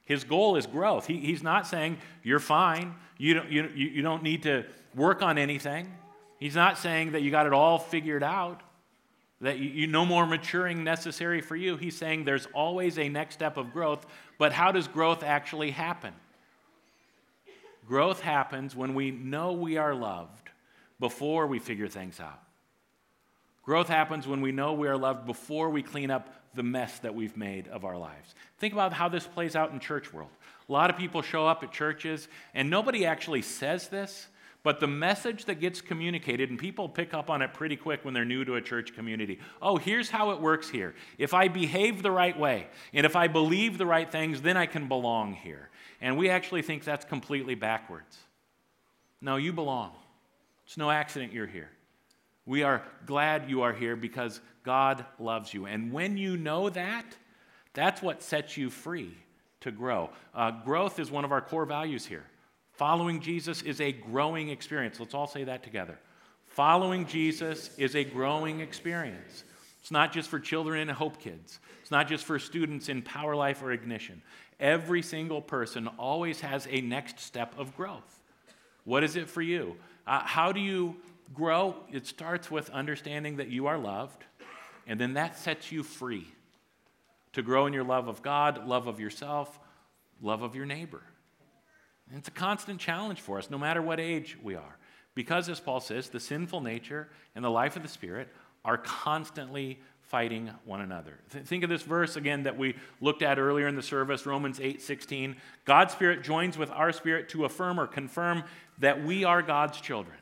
His 0.05 0.25
goal 0.25 0.57
is 0.57 0.67
growth. 0.67 1.07
He, 1.07 1.19
he's 1.19 1.43
not 1.43 1.67
saying 1.67 1.99
you're 2.23 2.41
fine, 2.41 2.95
you 3.17 3.35
don't, 3.35 3.51
you, 3.51 3.69
you 3.75 4.03
don't 4.03 4.23
need 4.23 4.43
to 4.43 4.65
work 4.95 5.23
on 5.23 5.39
anything. 5.39 5.93
He's 6.39 6.55
not 6.55 6.79
saying 6.79 7.13
that 7.13 7.23
you 7.23 7.31
got 7.31 7.47
it 7.47 7.53
all 7.53 7.79
figured 7.79 8.23
out, 8.23 8.61
that 9.41 9.59
you, 9.59 9.71
you 9.71 9.87
no 9.87 10.05
more 10.05 10.27
maturing 10.27 10.85
necessary 10.85 11.41
for 11.41 11.57
you. 11.57 11.77
He's 11.77 11.97
saying 11.97 12.25
there's 12.25 12.47
always 12.53 12.99
a 12.99 13.09
next 13.09 13.37
step 13.37 13.57
of 13.57 13.73
growth, 13.73 14.05
but 14.37 14.53
how 14.53 14.73
does 14.73 14.89
growth 14.89 15.23
actually 15.23 15.71
happen? 15.71 16.13
Growth 17.87 18.21
happens 18.21 18.75
when 18.75 18.95
we 18.95 19.11
know 19.11 19.53
we 19.53 19.77
are 19.77 19.95
loved, 19.95 20.51
before 21.01 21.47
we 21.47 21.59
figure 21.59 21.89
things 21.89 22.21
out. 22.21 22.41
Growth 23.63 23.89
happens 23.89 24.27
when 24.27 24.41
we 24.41 24.53
know 24.53 24.75
we 24.75 24.89
are 24.89 24.97
loved 24.97 25.27
before 25.27 25.71
we 25.71 25.83
clean 25.83 26.11
up 26.11 26.35
the 26.55 26.63
mess 26.63 26.99
that 27.01 27.15
we've 27.15 27.37
made 27.37 27.67
of 27.69 27.85
our 27.85 27.97
lives. 27.97 28.35
Think 28.59 28.75
about 28.75 28.93
how 28.93 29.09
this 29.09 29.27
plays 29.27 29.57
out 29.57 29.73
in 29.73 29.81
church 29.81 30.13
world. 30.13 30.31
A 30.69 30.73
lot 30.73 30.91
of 30.91 30.97
people 30.97 31.23
show 31.23 31.47
up 31.47 31.63
at 31.63 31.73
churches 31.73 32.29
and 32.55 32.71
nobody 32.71 33.07
actually 33.07 33.43
says 33.43 33.89
this, 33.89 34.29
but 34.65 34.81
the 34.81 34.87
message 34.87 35.45
that 35.45 35.61
gets 35.61 35.83
communicated, 35.83 36.49
and 36.49 36.59
people 36.59 36.89
pick 36.89 37.13
up 37.13 37.29
on 37.29 37.43
it 37.43 37.53
pretty 37.53 37.77
quick 37.77 38.03
when 38.03 38.15
they're 38.15 38.25
new 38.25 38.47
to 38.47 38.57
a 38.57 38.63
church 38.63 38.95
community. 38.95 39.39
Oh, 39.61 39.77
here's 39.77 40.09
how 40.09 40.31
it 40.31 40.41
works 40.41 40.71
here. 40.71 40.95
If 41.19 41.35
I 41.35 41.49
behave 41.49 42.03
the 42.03 42.11
right 42.11 42.37
way, 42.37 42.67
and 42.95 43.05
if 43.05 43.15
I 43.15 43.29
believe 43.29 43.77
the 43.77 43.85
right 43.85 44.11
things, 44.11 44.41
then 44.41 44.57
I 44.57 44.65
can 44.65 44.89
belong 44.89 45.35
here. 45.35 45.69
And 46.01 46.17
we 46.17 46.31
actually 46.31 46.63
think 46.63 46.83
that's 46.83 47.05
completely 47.05 47.55
backwards. 47.55 48.17
No, 49.21 49.37
you 49.37 49.53
belong. 49.53 49.93
It's 50.65 50.79
no 50.79 50.91
accident 50.91 51.35
you're 51.35 51.47
here. 51.47 51.71
We 52.47 52.63
are 52.63 52.83
glad 53.05 53.51
you 53.51 53.63
are 53.63 53.73
here 53.73 53.97
because 53.97 54.41
God 54.65 55.05
loves 55.19 55.53
you. 55.53 55.67
And 55.67 55.93
when 55.93 56.17
you 56.17 56.39
know 56.39 56.71
that, 56.71 57.05
that's 57.75 58.01
what 58.01 58.23
sets 58.23 58.57
you 58.57 58.71
free 58.71 59.15
to 59.61 59.71
grow. 59.71 60.09
Uh, 60.35 60.51
growth 60.51 60.99
is 60.99 61.11
one 61.11 61.27
of 61.27 61.33
our 61.33 61.43
core 61.43 61.67
values 61.67 62.07
here. 62.07 62.25
Following 62.77 63.21
Jesus 63.21 63.63
is 63.63 63.81
a 63.81 63.93
growing 63.93 64.49
experience. 64.49 64.99
Let's 64.99 65.15
all 65.15 65.29
say 65.29 65.45
that 65.45 65.63
together. 65.63 65.99
Following 66.47 67.07
Jesus 67.07 67.71
is 67.79 67.95
a 67.95 68.03
growing 68.03 68.61
experience. 68.61 69.45
It's 69.81 69.93
not 69.93 70.13
just 70.13 70.29
for 70.29 70.41
children 70.41 70.81
in 70.81 70.89
Hope 70.89 71.21
Kids, 71.21 71.61
it's 71.83 71.91
not 71.91 72.09
just 72.09 72.25
for 72.25 72.39
students 72.39 72.89
in 72.89 73.03
Power 73.03 73.37
Life 73.37 73.63
or 73.63 73.71
Ignition. 73.71 74.23
Every 74.59 75.03
single 75.03 75.43
person 75.43 75.89
always 75.99 76.41
has 76.41 76.67
a 76.71 76.81
next 76.81 77.21
step 77.21 77.55
of 77.59 77.77
growth. 77.77 78.23
What 78.85 79.05
is 79.05 79.17
it 79.17 79.29
for 79.29 79.43
you? 79.43 79.77
Uh, 80.07 80.21
how 80.21 80.53
do 80.53 80.61
you 80.61 80.97
grow? 81.35 81.77
It 81.93 82.07
starts 82.07 82.51
with 82.51 82.71
understanding 82.71 83.37
that 83.37 83.49
you 83.49 83.67
are 83.67 83.79
loved, 83.79 84.25
and 84.87 84.99
then 84.99 85.15
that 85.15 85.37
sets 85.37 85.71
you 85.71 85.83
free 85.83 86.29
to 87.35 87.43
grow 87.43 87.67
in 87.67 87.73
your 87.73 87.85
love 87.85 88.09
of 88.09 88.23
God, 88.23 88.67
love 88.67 88.87
of 88.87 89.01
yourself, 89.01 89.59
love 90.23 90.43
of 90.43 90.55
your 90.55 90.67
neighbor. 90.67 91.03
And 92.09 92.19
it's 92.19 92.29
a 92.29 92.33
constant 92.33 92.81
challenge 92.81 93.21
for 93.21 93.39
us, 93.39 93.51
no 93.51 93.59
matter 93.59 93.81
what 93.81 93.99
age 93.99 94.37
we 94.43 94.55
are. 94.55 94.79
Because, 95.15 95.49
as 95.49 95.61
Paul 95.61 95.81
says, 95.81 96.09
the 96.09 96.21
sinful 96.21 96.61
nature 96.61 97.09
and 97.35 97.45
the 97.45 97.51
life 97.51 97.77
of 97.77 97.83
the 97.83 97.89
Spirit 97.89 98.29
are 98.65 98.79
constantly 98.79 99.79
fighting 100.03 100.51
one 100.65 100.81
another. 100.81 101.19
Th- 101.31 101.45
think 101.45 101.65
of 101.65 101.71
this 101.71 101.83
verse 101.83 102.17
again 102.17 102.43
that 102.45 102.59
we 102.59 102.75
looked 103.01 103.23
at 103.23 103.39
earlier 103.39 103.69
in 103.69 103.77
the 103.77 103.83
service, 103.83 104.27
Romans 104.27 104.61
8 104.61 104.83
16. 104.83 105.37
God's 105.65 105.93
Spirit 105.93 106.23
joins 106.23 106.59
with 106.59 106.71
our 106.71 106.93
spirit 106.93 107.29
to 107.31 107.45
affirm 107.45 107.79
or 107.79 107.87
confirm 107.87 108.45
that 108.79 109.05
we 109.05 109.25
are 109.25 109.43
God's 109.43 109.81
children. 109.81 110.17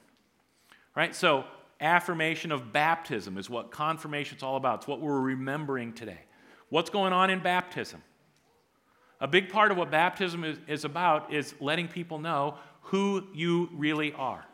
Right? 0.95 1.15
So, 1.15 1.45
affirmation 1.81 2.53
of 2.53 2.73
baptism 2.73 3.39
is 3.39 3.51
what 3.51 3.71
confirmation 3.71 4.37
is 4.37 4.43
all 4.43 4.57
about. 4.57 4.81
It's 4.81 4.87
what 4.87 5.01
we're 5.01 5.21
remembering 5.21 5.95
today. 5.95 6.21
What's 6.69 6.91
going 6.91 7.13
on 7.13 7.31
in 7.31 7.41
baptism? 7.41 8.03
A 9.23 9.29
big 9.29 9.51
part 9.51 9.71
of 9.71 9.77
what 9.77 9.89
baptism 9.89 10.43
is, 10.43 10.59
is 10.67 10.85
about 10.85 11.33
is 11.33 11.55
letting 11.61 11.87
people 11.87 12.19
know 12.19 12.57
who 12.81 13.23
you 13.33 13.69
really 13.73 14.13
are. 14.15 14.45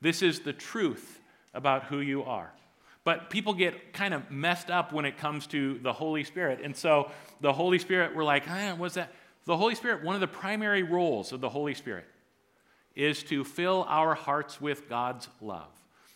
This 0.00 0.22
is 0.22 0.40
the 0.40 0.54
truth 0.54 1.20
about 1.52 1.84
who 1.84 2.00
you 2.00 2.24
are. 2.24 2.50
But 3.04 3.28
people 3.28 3.52
get 3.52 3.92
kind 3.92 4.14
of 4.14 4.30
messed 4.30 4.70
up 4.70 4.94
when 4.94 5.04
it 5.04 5.18
comes 5.18 5.46
to 5.48 5.78
the 5.82 5.92
Holy 5.92 6.24
Spirit. 6.24 6.60
And 6.64 6.74
so 6.74 7.10
the 7.42 7.52
Holy 7.52 7.78
Spirit, 7.78 8.16
we're 8.16 8.24
like, 8.24 8.44
ah, 8.48 8.74
what's 8.78 8.94
that? 8.94 9.12
The 9.44 9.58
Holy 9.58 9.74
Spirit, 9.74 10.02
one 10.02 10.14
of 10.14 10.22
the 10.22 10.26
primary 10.26 10.82
roles 10.82 11.32
of 11.32 11.42
the 11.42 11.50
Holy 11.50 11.74
Spirit 11.74 12.06
is 12.96 13.22
to 13.24 13.44
fill 13.44 13.84
our 13.90 14.14
hearts 14.14 14.58
with 14.58 14.88
God's 14.88 15.28
love. 15.42 15.68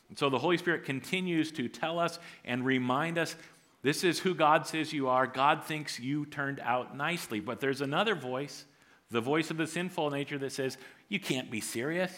And 0.08 0.18
so 0.18 0.30
the 0.30 0.38
Holy 0.38 0.56
Spirit 0.56 0.86
continues 0.86 1.52
to 1.52 1.68
tell 1.68 1.98
us 1.98 2.18
and 2.42 2.64
remind 2.64 3.18
us 3.18 3.36
this 3.82 4.04
is 4.04 4.20
who 4.20 4.34
God 4.34 4.66
says 4.66 4.92
you 4.92 5.08
are. 5.08 5.26
God 5.26 5.64
thinks 5.64 5.98
you 5.98 6.24
turned 6.24 6.60
out 6.60 6.96
nicely. 6.96 7.40
But 7.40 7.60
there's 7.60 7.80
another 7.80 8.14
voice, 8.14 8.64
the 9.10 9.20
voice 9.20 9.50
of 9.50 9.56
the 9.56 9.66
sinful 9.66 10.10
nature, 10.10 10.38
that 10.38 10.52
says, 10.52 10.78
You 11.08 11.18
can't 11.18 11.50
be 11.50 11.60
serious. 11.60 12.12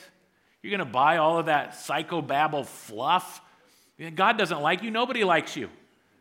You're 0.62 0.76
going 0.76 0.86
to 0.86 0.92
buy 0.92 1.16
all 1.16 1.38
of 1.38 1.46
that 1.46 1.72
psychobabble 1.72 2.66
fluff. 2.66 3.40
God 4.14 4.38
doesn't 4.38 4.60
like 4.60 4.82
you. 4.82 4.90
Nobody 4.90 5.24
likes 5.24 5.56
you 5.56 5.70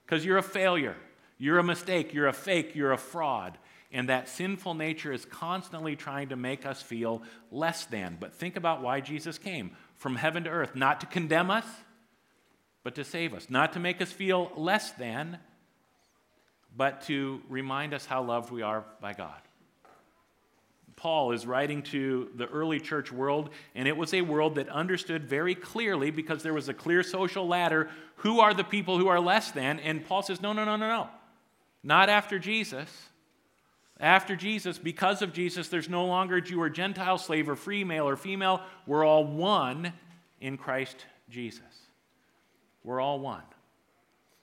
because 0.05 0.25
you're 0.25 0.37
a 0.37 0.43
failure. 0.43 0.95
You're 1.37 1.59
a 1.59 1.63
mistake. 1.63 2.13
You're 2.13 2.27
a 2.27 2.33
fake. 2.33 2.75
You're 2.75 2.91
a 2.93 2.97
fraud. 2.97 3.57
And 3.91 4.09
that 4.09 4.29
sinful 4.29 4.73
nature 4.73 5.11
is 5.11 5.25
constantly 5.25 5.95
trying 5.95 6.29
to 6.29 6.35
make 6.35 6.65
us 6.65 6.81
feel 6.81 7.21
less 7.51 7.85
than. 7.85 8.17
But 8.19 8.33
think 8.33 8.55
about 8.55 8.81
why 8.81 9.01
Jesus 9.01 9.37
came 9.37 9.71
from 9.97 10.15
heaven 10.15 10.45
to 10.45 10.49
earth, 10.49 10.75
not 10.75 11.01
to 11.01 11.05
condemn 11.05 11.51
us 11.51 11.65
but 12.83 12.95
to 12.95 13.03
save 13.03 13.33
us, 13.33 13.49
not 13.49 13.73
to 13.73 13.79
make 13.79 14.01
us 14.01 14.11
feel 14.11 14.51
less 14.55 14.91
than, 14.91 15.39
but 16.75 17.01
to 17.01 17.41
remind 17.49 17.93
us 17.93 18.05
how 18.05 18.23
loved 18.23 18.51
we 18.51 18.61
are 18.61 18.83
by 18.99 19.13
God. 19.13 19.39
Paul 20.95 21.31
is 21.31 21.45
writing 21.45 21.81
to 21.83 22.29
the 22.35 22.47
early 22.47 22.79
church 22.79 23.11
world, 23.11 23.49
and 23.75 23.87
it 23.87 23.97
was 23.97 24.13
a 24.13 24.21
world 24.21 24.55
that 24.55 24.69
understood 24.69 25.23
very 25.23 25.55
clearly, 25.55 26.11
because 26.11 26.43
there 26.43 26.53
was 26.53 26.69
a 26.69 26.73
clear 26.73 27.03
social 27.03 27.47
ladder, 27.47 27.89
who 28.17 28.39
are 28.39 28.53
the 28.53 28.63
people 28.63 28.97
who 28.97 29.07
are 29.07 29.19
less 29.19 29.51
than. 29.51 29.79
And 29.79 30.05
Paul 30.05 30.21
says, 30.21 30.41
no, 30.41 30.53
no, 30.53 30.63
no, 30.63 30.75
no, 30.75 30.87
no. 30.87 31.09
Not 31.83 32.09
after 32.09 32.39
Jesus. 32.39 32.89
After 33.99 34.35
Jesus, 34.35 34.77
because 34.77 35.21
of 35.21 35.33
Jesus, 35.33 35.67
there's 35.67 35.89
no 35.89 36.05
longer 36.05 36.41
Jew 36.41 36.61
or 36.61 36.69
Gentile, 36.69 37.17
slave 37.17 37.49
or 37.49 37.55
free, 37.55 37.83
male 37.83 38.07
or 38.07 38.15
female. 38.15 38.61
We're 38.85 39.05
all 39.05 39.25
one 39.25 39.93
in 40.41 40.57
Christ 40.57 41.05
Jesus. 41.29 41.61
We're 42.83 43.01
all 43.01 43.19
one. 43.19 43.43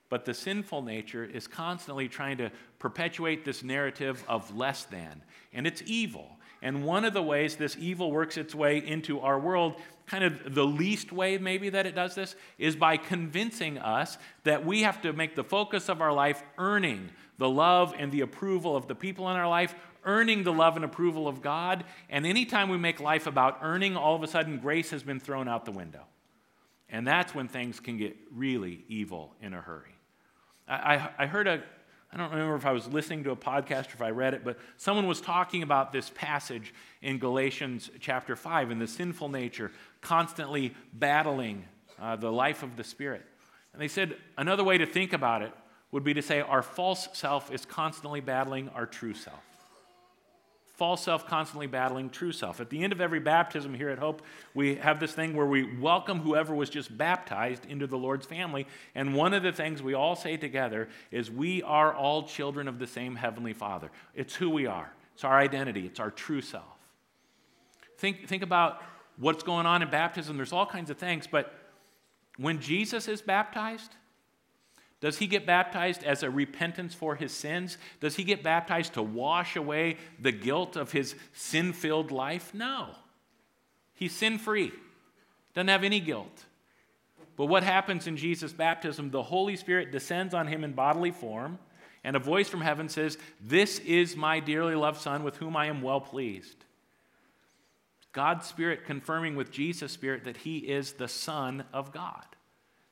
But 0.09 0.25
the 0.25 0.35
sinful 0.35 0.83
nature 0.83 1.25
is 1.25 1.47
constantly 1.47 2.09
trying 2.09 2.39
to 2.39 2.51
perpetuate 2.79 3.45
this 3.45 3.63
narrative 3.63 4.25
of 4.27 4.55
less 4.57 4.85
than, 4.85 5.23
and 5.53 5.67
it's 5.67 5.83
evil. 5.87 6.37
And 6.63 6.85
one 6.85 7.05
of 7.05 7.15
the 7.15 7.23
ways 7.23 7.57
this 7.57 7.77
evil 7.79 8.11
works 8.11 8.37
its 8.37 8.55
way 8.55 8.79
into 8.79 9.21
our 9.21 9.39
world, 9.39 9.77
kind 10.07 10.25
of 10.25 10.55
the 10.55 10.67
least 10.67 11.13
way 11.13 11.39
maybe 11.39 11.71
that 11.71 11.87
it 11.87 11.95
does 11.95 12.15
this, 12.15 12.35
is 12.59 12.77
by 12.77 12.97
convincing 12.97 13.79
us 13.79 14.19
that 14.45 14.67
we 14.67 14.83
have 14.83 15.01
to 15.03 15.13
make 15.13 15.37
the 15.37 15.45
focus 15.45 15.89
of 15.89 16.03
our 16.03 16.13
life 16.13 16.43
earning 16.59 17.11
the 17.39 17.49
love 17.49 17.95
and 17.97 18.13
the 18.13 18.21
approval 18.21 18.77
of 18.77 18.89
the 18.89 18.95
people 18.95 19.31
in 19.31 19.37
our 19.37 19.49
life, 19.49 19.75
earning 20.05 20.43
the 20.43 20.53
love 20.53 20.77
and 20.77 20.85
approval 20.85 21.29
of 21.29 21.41
God. 21.41 21.85
And 22.11 22.27
anytime 22.27 22.69
we 22.69 22.77
make 22.77 23.01
life 23.01 23.27
about 23.27 23.61
earning, 23.63 23.97
all 23.97 24.15
of 24.15 24.23
a 24.23 24.29
sudden 24.29 24.59
grace 24.59 24.91
has 24.91 25.03
been 25.03 25.21
thrown 25.21 25.49
out 25.49 25.65
the 25.65 25.73
window. 25.73 26.03
And 26.91 27.07
that's 27.07 27.35
when 27.35 27.49
things 27.49 27.81
can 27.81 27.97
get 27.97 28.17
really 28.35 28.85
evil 28.89 29.35
in 29.41 29.55
a 29.55 29.61
hurry. 29.61 29.95
I, 30.67 30.97
I, 30.97 31.11
I, 31.21 31.27
heard 31.27 31.47
a, 31.47 31.63
I 32.13 32.17
don't 32.17 32.31
remember 32.31 32.57
if 32.57 32.67
I 32.67 32.73
was 32.73 32.89
listening 32.89 33.25
to 33.25 33.31
a 33.31 33.37
podcast 33.37 33.87
or 33.87 33.95
if 33.95 34.03
I 34.03 34.11
read 34.11 34.35
it, 34.35 34.45
but 34.45 34.59
someone 34.77 35.07
was 35.07 35.21
talking 35.21 35.63
about 35.63 35.93
this 35.93 36.11
passage 36.11 36.75
in 37.01 37.19
Galatians 37.19 37.91
chapter 38.01 38.35
5 38.35 38.71
and 38.71 38.81
the 38.81 38.89
sinful 38.89 39.29
nature 39.29 39.71
constantly 40.01 40.75
battling 40.93 41.65
uh, 42.01 42.17
the 42.17 42.31
life 42.31 42.63
of 42.63 42.77
the 42.77 42.85
Spirit. 42.85 43.25
And 43.73 43.81
they 43.81 43.89
said 43.89 44.17
another 44.37 44.65
way 44.65 44.79
to 44.79 44.87
think 44.87 45.13
about 45.13 45.43
it 45.43 45.53
would 45.93 46.05
be 46.05 46.15
to 46.15 46.23
say 46.23 46.41
our 46.41 46.63
false 46.63 47.09
self 47.13 47.53
is 47.53 47.65
constantly 47.65 48.21
battling 48.21 48.69
our 48.71 48.87
true 48.87 49.15
self 49.15 49.50
false 50.81 51.05
self 51.05 51.27
constantly 51.27 51.67
battling 51.67 52.09
true 52.09 52.33
self. 52.33 52.59
At 52.59 52.71
the 52.71 52.83
end 52.83 52.95
of 52.95 53.03
every 53.03 53.21
baptism 53.21 53.75
here 53.75 53.91
at 53.91 53.99
Hope, 53.99 54.23
we 54.55 54.77
have 54.77 54.99
this 54.99 55.13
thing 55.13 55.37
where 55.37 55.45
we 55.45 55.77
welcome 55.77 56.21
whoever 56.21 56.55
was 56.55 56.71
just 56.71 56.97
baptized 56.97 57.67
into 57.67 57.87
the 57.87 57.99
Lord's 57.99 58.25
family. 58.25 58.67
And 58.95 59.15
one 59.15 59.35
of 59.35 59.43
the 59.43 59.53
things 59.53 59.83
we 59.83 59.93
all 59.93 60.17
say 60.17 60.39
together 60.39 60.89
is 61.11 61.31
we 61.31 61.63
are 61.65 61.93
all 61.93 62.23
children 62.23 62.67
of 62.67 62.79
the 62.79 62.87
same 62.87 63.15
Heavenly 63.15 63.53
Father. 63.53 63.91
It's 64.15 64.35
who 64.35 64.49
we 64.49 64.67
are, 64.67 64.91
it's 65.13 65.23
our 65.23 65.39
identity, 65.39 65.85
it's 65.85 66.01
our 66.01 66.11
true 66.11 66.41
self. 66.41 66.79
Think, 67.99 68.27
think 68.27 68.43
about 68.43 68.83
what's 69.19 69.43
going 69.43 69.67
on 69.67 69.83
in 69.83 69.91
baptism. 69.91 70.39
There's 70.39 70.55
all 70.55 70.65
kinds 70.65 70.89
of 70.89 70.97
things, 70.97 71.27
but 71.27 71.53
when 72.39 72.59
Jesus 72.59 73.07
is 73.07 73.21
baptized, 73.21 73.97
does 75.01 75.19
he 75.19 75.27
get 75.27 75.47
baptized 75.47 76.05
as 76.05 76.23
a 76.23 76.31
repentance 76.31 76.95
for 76.95 77.15
his 77.15 77.33
sins? 77.33 77.79
Does 78.01 78.17
he 78.17 78.25
get 78.25 78.43
baptized 78.43 78.95
to 78.95 79.03
wash 79.03 79.57
away 79.57 79.97
the 80.19 80.33
guilt 80.33 80.77
of 80.77 80.93
his 80.93 81.15
sin 81.33 81.73
filled 81.73 82.11
life? 82.11 82.53
No. 82.53 82.91
He's 83.95 84.15
sin 84.15 84.39
free, 84.39 84.73
doesn't 85.55 85.69
have 85.69 85.85
any 85.85 86.01
guilt. 86.01 86.45
But 87.37 87.47
what 87.47 87.63
happens 87.63 88.07
in 88.07 88.19
Jesus' 88.19 88.53
baptism? 88.53 89.11
The 89.11 89.23
Holy 89.23 89.57
Spirit 89.57 89.91
descends 89.91 90.35
on 90.35 90.47
him 90.47 90.65
in 90.65 90.73
bodily 90.73 91.11
form, 91.11 91.59
and 92.05 92.15
a 92.15 92.19
voice 92.19 92.49
from 92.51 92.61
heaven 92.61 92.91
says, 92.91 93.17
This 93.41 93.79
is 93.79 94.17
my 94.17 94.41
dearly 94.41 94.75
loved 94.75 95.01
Son 95.01 95.23
with 95.23 95.37
whom 95.37 95.57
I 95.57 95.67
am 95.67 95.81
well 95.81 96.03
pleased. 96.03 96.65
God's 98.13 98.47
Spirit 98.47 98.85
confirming 98.85 99.37
with 99.37 99.51
Jesus' 99.51 99.93
Spirit 99.93 100.25
that 100.25 100.39
he 100.39 100.59
is 100.59 100.95
the 100.95 101.09
Son 101.09 101.65
of 101.73 101.93
God. 101.93 102.27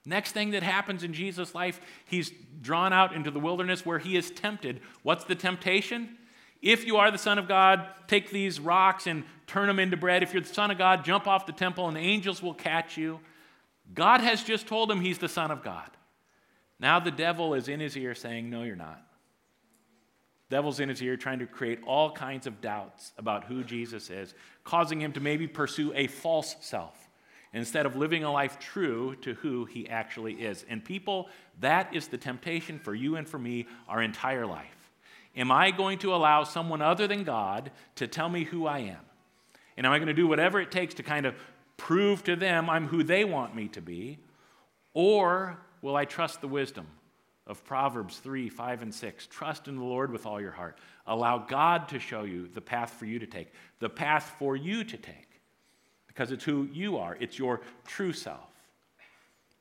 Next 0.09 0.33
thing 0.33 0.53
that 0.53 0.63
happens 0.63 1.05
in 1.05 1.13
Jesus' 1.13 1.55
life, 1.55 1.83
he's 2.07 2.33
drawn 2.63 2.95
out 2.95 3.15
into 3.15 3.31
the 3.31 3.39
wilderness 3.39 3.85
where 3.85 3.99
he 3.99 4.17
is 4.17 4.31
tempted. 4.31 4.81
What's 5.03 5.25
the 5.25 5.35
temptation? 5.35 6.17
If 6.63 6.87
you 6.87 6.97
are 6.97 7.11
the 7.11 7.19
Son 7.19 7.37
of 7.37 7.47
God, 7.47 7.87
take 8.07 8.31
these 8.31 8.59
rocks 8.59 9.07
and 9.07 9.25
turn 9.47 9.67
them 9.67 9.79
into 9.79 9.99
bread. 9.99 10.23
If 10.23 10.33
you're 10.33 10.41
the 10.41 10.49
Son 10.49 10.71
of 10.71 10.79
God, 10.79 11.05
jump 11.05 11.27
off 11.29 11.45
the 11.45 11.53
temple 11.53 11.89
and 11.89 11.95
the 11.95 12.01
angels 12.01 12.43
will 12.43 12.55
catch 12.55 12.97
you. 12.97 13.21
God 13.93 14.23
has 14.23 14.43
just 14.43 14.67
told 14.67 14.91
him 14.91 15.03
he's 15.03 15.19
the 15.19 15.29
Son 15.29 15.51
of 15.51 15.63
God. 15.63 15.91
Now 16.81 17.01
the 17.01 17.11
devil 17.11 17.53
is 17.53 17.69
in 17.69 17.79
his 17.79 17.95
ear 17.95 18.15
saying, 18.15 18.49
No, 18.49 18.63
you're 18.63 18.77
not. 18.77 19.03
Devil's 20.49 20.81
in 20.81 20.89
his 20.89 21.03
ear 21.03 21.19
trying 21.19 21.41
to 21.41 21.47
create 21.47 21.81
all 21.87 22.13
kinds 22.13 22.47
of 22.47 22.63
doubts 22.63 23.13
about 23.19 23.45
who 23.45 23.63
Jesus 23.63 24.09
is, 24.09 24.33
causing 24.65 25.03
him 25.03 25.13
to 25.13 25.21
maybe 25.21 25.47
pursue 25.47 25.93
a 25.95 26.07
false 26.07 26.57
self 26.61 26.98
instead 27.53 27.87
of 27.87 27.97
living 27.97 28.25
a 28.25 28.33
life 28.33 28.59
true 28.59 29.17
to 29.17 29.35
who 29.35 29.65
he 29.65 29.89
actually 29.89 30.35
is. 30.35 30.65
And 30.69 30.85
people, 30.85 31.29
that 31.61 31.95
is 31.95 32.09
the 32.09 32.19
temptation 32.19 32.79
for 32.79 32.95
you 32.95 33.17
and 33.17 33.29
for 33.29 33.39
me 33.39 33.67
our 33.89 34.03
entire 34.03 34.47
life. 34.47 34.91
Am 35.37 35.51
I 35.51 35.71
going 35.71 35.99
to 35.99 36.15
allow 36.15 36.45
someone 36.45 36.83
other 36.83 37.07
than 37.07 37.25
God 37.25 37.71
to 37.97 38.07
tell 38.07 38.29
me 38.29 38.45
who 38.45 38.67
I 38.67 38.81
am? 38.81 39.01
And 39.77 39.87
am 39.87 39.93
I 39.93 39.99
going 39.99 40.09
to 40.09 40.15
do 40.15 40.27
whatever 40.27 40.61
it 40.61 40.73
takes 40.73 40.95
to 40.95 41.03
kind 41.03 41.27
of 41.27 41.35
prove 41.77 42.25
to 42.25 42.37
them 42.37 42.69
I'm 42.69 42.89
who 42.89 43.05
they 43.05 43.25
want 43.25 43.55
me 43.55 43.69
to 43.69 43.81
be? 43.81 44.19
Or 44.93 45.59
will 45.81 45.95
I 45.95 46.05
trust 46.05 46.41
the 46.41 46.49
wisdom 46.49 46.89
of 47.47 47.65
Proverbs 47.65 48.19
3, 48.19 48.49
5, 48.49 48.83
and 48.83 48.93
6? 48.93 49.27
Trust 49.29 49.69
in 49.69 49.77
the 49.77 49.85
Lord 49.85 50.11
with 50.11 50.27
all 50.27 50.41
your 50.41 50.51
heart. 50.51 50.79
Allow 51.07 51.39
God 51.39 51.89
to 51.91 52.01
show 52.01 52.25
you 52.25 52.49
the 52.53 52.61
path 52.61 52.95
for 52.95 53.07
you 53.07 53.21
to 53.21 53.27
take, 53.27 53.53
the 53.79 53.89
path 53.89 54.35
for 54.39 54.57
you 54.57 54.83
to 54.83 54.97
take, 54.97 55.28
because 56.19 56.33
it's 56.33 56.43
who 56.43 56.69
you 56.73 56.99
are, 56.99 57.17
it's 57.21 57.39
your 57.39 57.61
true 57.87 58.13
self. 58.13 58.51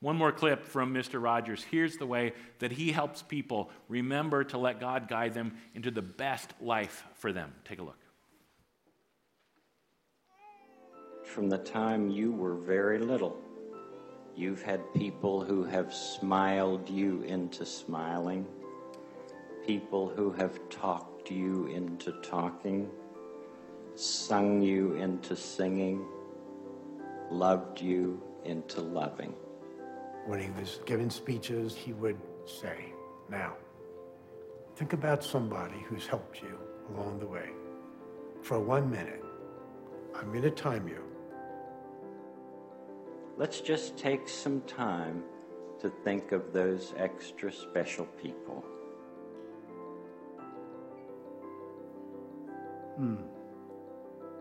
One 0.00 0.16
more 0.16 0.32
clip 0.32 0.64
from 0.64 0.92
Mr. 0.92 1.22
Rogers. 1.22 1.64
Here's 1.70 1.98
the 1.98 2.06
way 2.06 2.32
that 2.58 2.72
he 2.72 2.90
helps 2.90 3.22
people 3.22 3.70
remember 3.88 4.42
to 4.42 4.58
let 4.58 4.80
God 4.80 5.06
guide 5.06 5.34
them 5.34 5.56
into 5.76 5.92
the 5.92 6.02
best 6.02 6.52
life 6.60 7.04
for 7.14 7.32
them. 7.32 7.54
Take 7.64 7.78
a 7.78 7.84
look. 7.84 8.00
From 11.24 11.48
the 11.48 11.58
time 11.58 12.10
you 12.10 12.32
were 12.32 12.56
very 12.56 12.98
little, 12.98 13.36
you've 14.34 14.62
had 14.62 14.80
people 14.94 15.44
who 15.44 15.62
have 15.62 15.94
smiled 15.94 16.90
you 16.90 17.22
into 17.22 17.64
smiling, 17.64 18.44
people 19.64 20.08
who 20.08 20.32
have 20.32 20.58
talked 20.70 21.30
you 21.30 21.68
into 21.68 22.10
talking, 22.20 22.90
sung 23.94 24.60
you 24.60 24.94
into 24.94 25.36
singing, 25.36 26.04
loved 27.30 27.80
you 27.80 28.22
into 28.44 28.80
loving 28.80 29.34
when 30.28 30.40
he 30.40 30.50
was 30.60 30.80
giving 30.84 31.08
speeches, 31.08 31.74
he 31.74 31.94
would 31.94 32.20
say, 32.44 32.92
Now, 33.30 33.54
think 34.76 34.92
about 34.92 35.24
somebody 35.24 35.78
who's 35.88 36.06
helped 36.06 36.42
you 36.42 36.58
along 36.90 37.18
the 37.18 37.26
way. 37.26 37.48
For 38.42 38.60
one 38.60 38.90
minute, 38.90 39.24
I'm 40.14 40.28
going 40.28 40.42
to 40.42 40.50
time 40.50 40.86
you. 40.86 41.02
Let's 43.38 43.62
just 43.62 43.96
take 43.96 44.28
some 44.28 44.60
time 44.62 45.24
to 45.80 45.88
think 46.04 46.32
of 46.32 46.52
those 46.52 46.92
extra 46.98 47.50
special 47.50 48.04
people. 48.22 48.62
Hmm. 52.96 53.16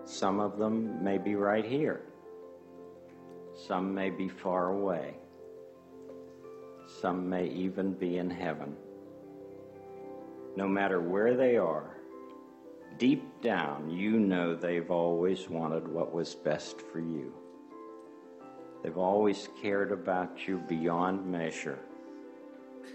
Some 0.03 0.41
of 0.41 0.57
them 0.57 1.01
may 1.01 1.17
be 1.17 1.35
right 1.35 1.63
here. 1.63 2.01
Some 3.57 3.95
may 3.95 4.11
be 4.11 4.29
far 4.29 4.69
away. 4.69 5.15
Some 7.01 7.27
may 7.27 7.47
even 7.47 7.93
be 7.93 8.17
in 8.17 8.29
heaven. 8.29 8.75
No 10.55 10.67
matter 10.67 11.01
where 11.01 11.35
they 11.35 11.57
are, 11.57 11.97
deep 12.99 13.41
down, 13.41 13.89
you 13.89 14.19
know 14.19 14.55
they've 14.55 14.91
always 14.91 15.49
wanted 15.49 15.87
what 15.87 16.13
was 16.13 16.35
best 16.35 16.81
for 16.81 16.99
you. 16.99 17.33
They've 18.83 18.97
always 18.97 19.49
cared 19.61 19.91
about 19.91 20.47
you 20.47 20.59
beyond 20.69 21.25
measure 21.25 21.79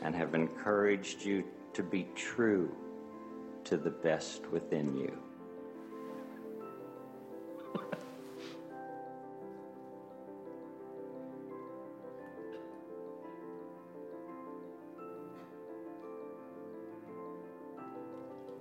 and 0.00 0.14
have 0.14 0.34
encouraged 0.34 1.24
you 1.24 1.44
to 1.74 1.82
be 1.82 2.06
true 2.14 2.74
to 3.64 3.76
the 3.76 3.90
best 3.90 4.46
within 4.50 4.96
you. 4.96 5.18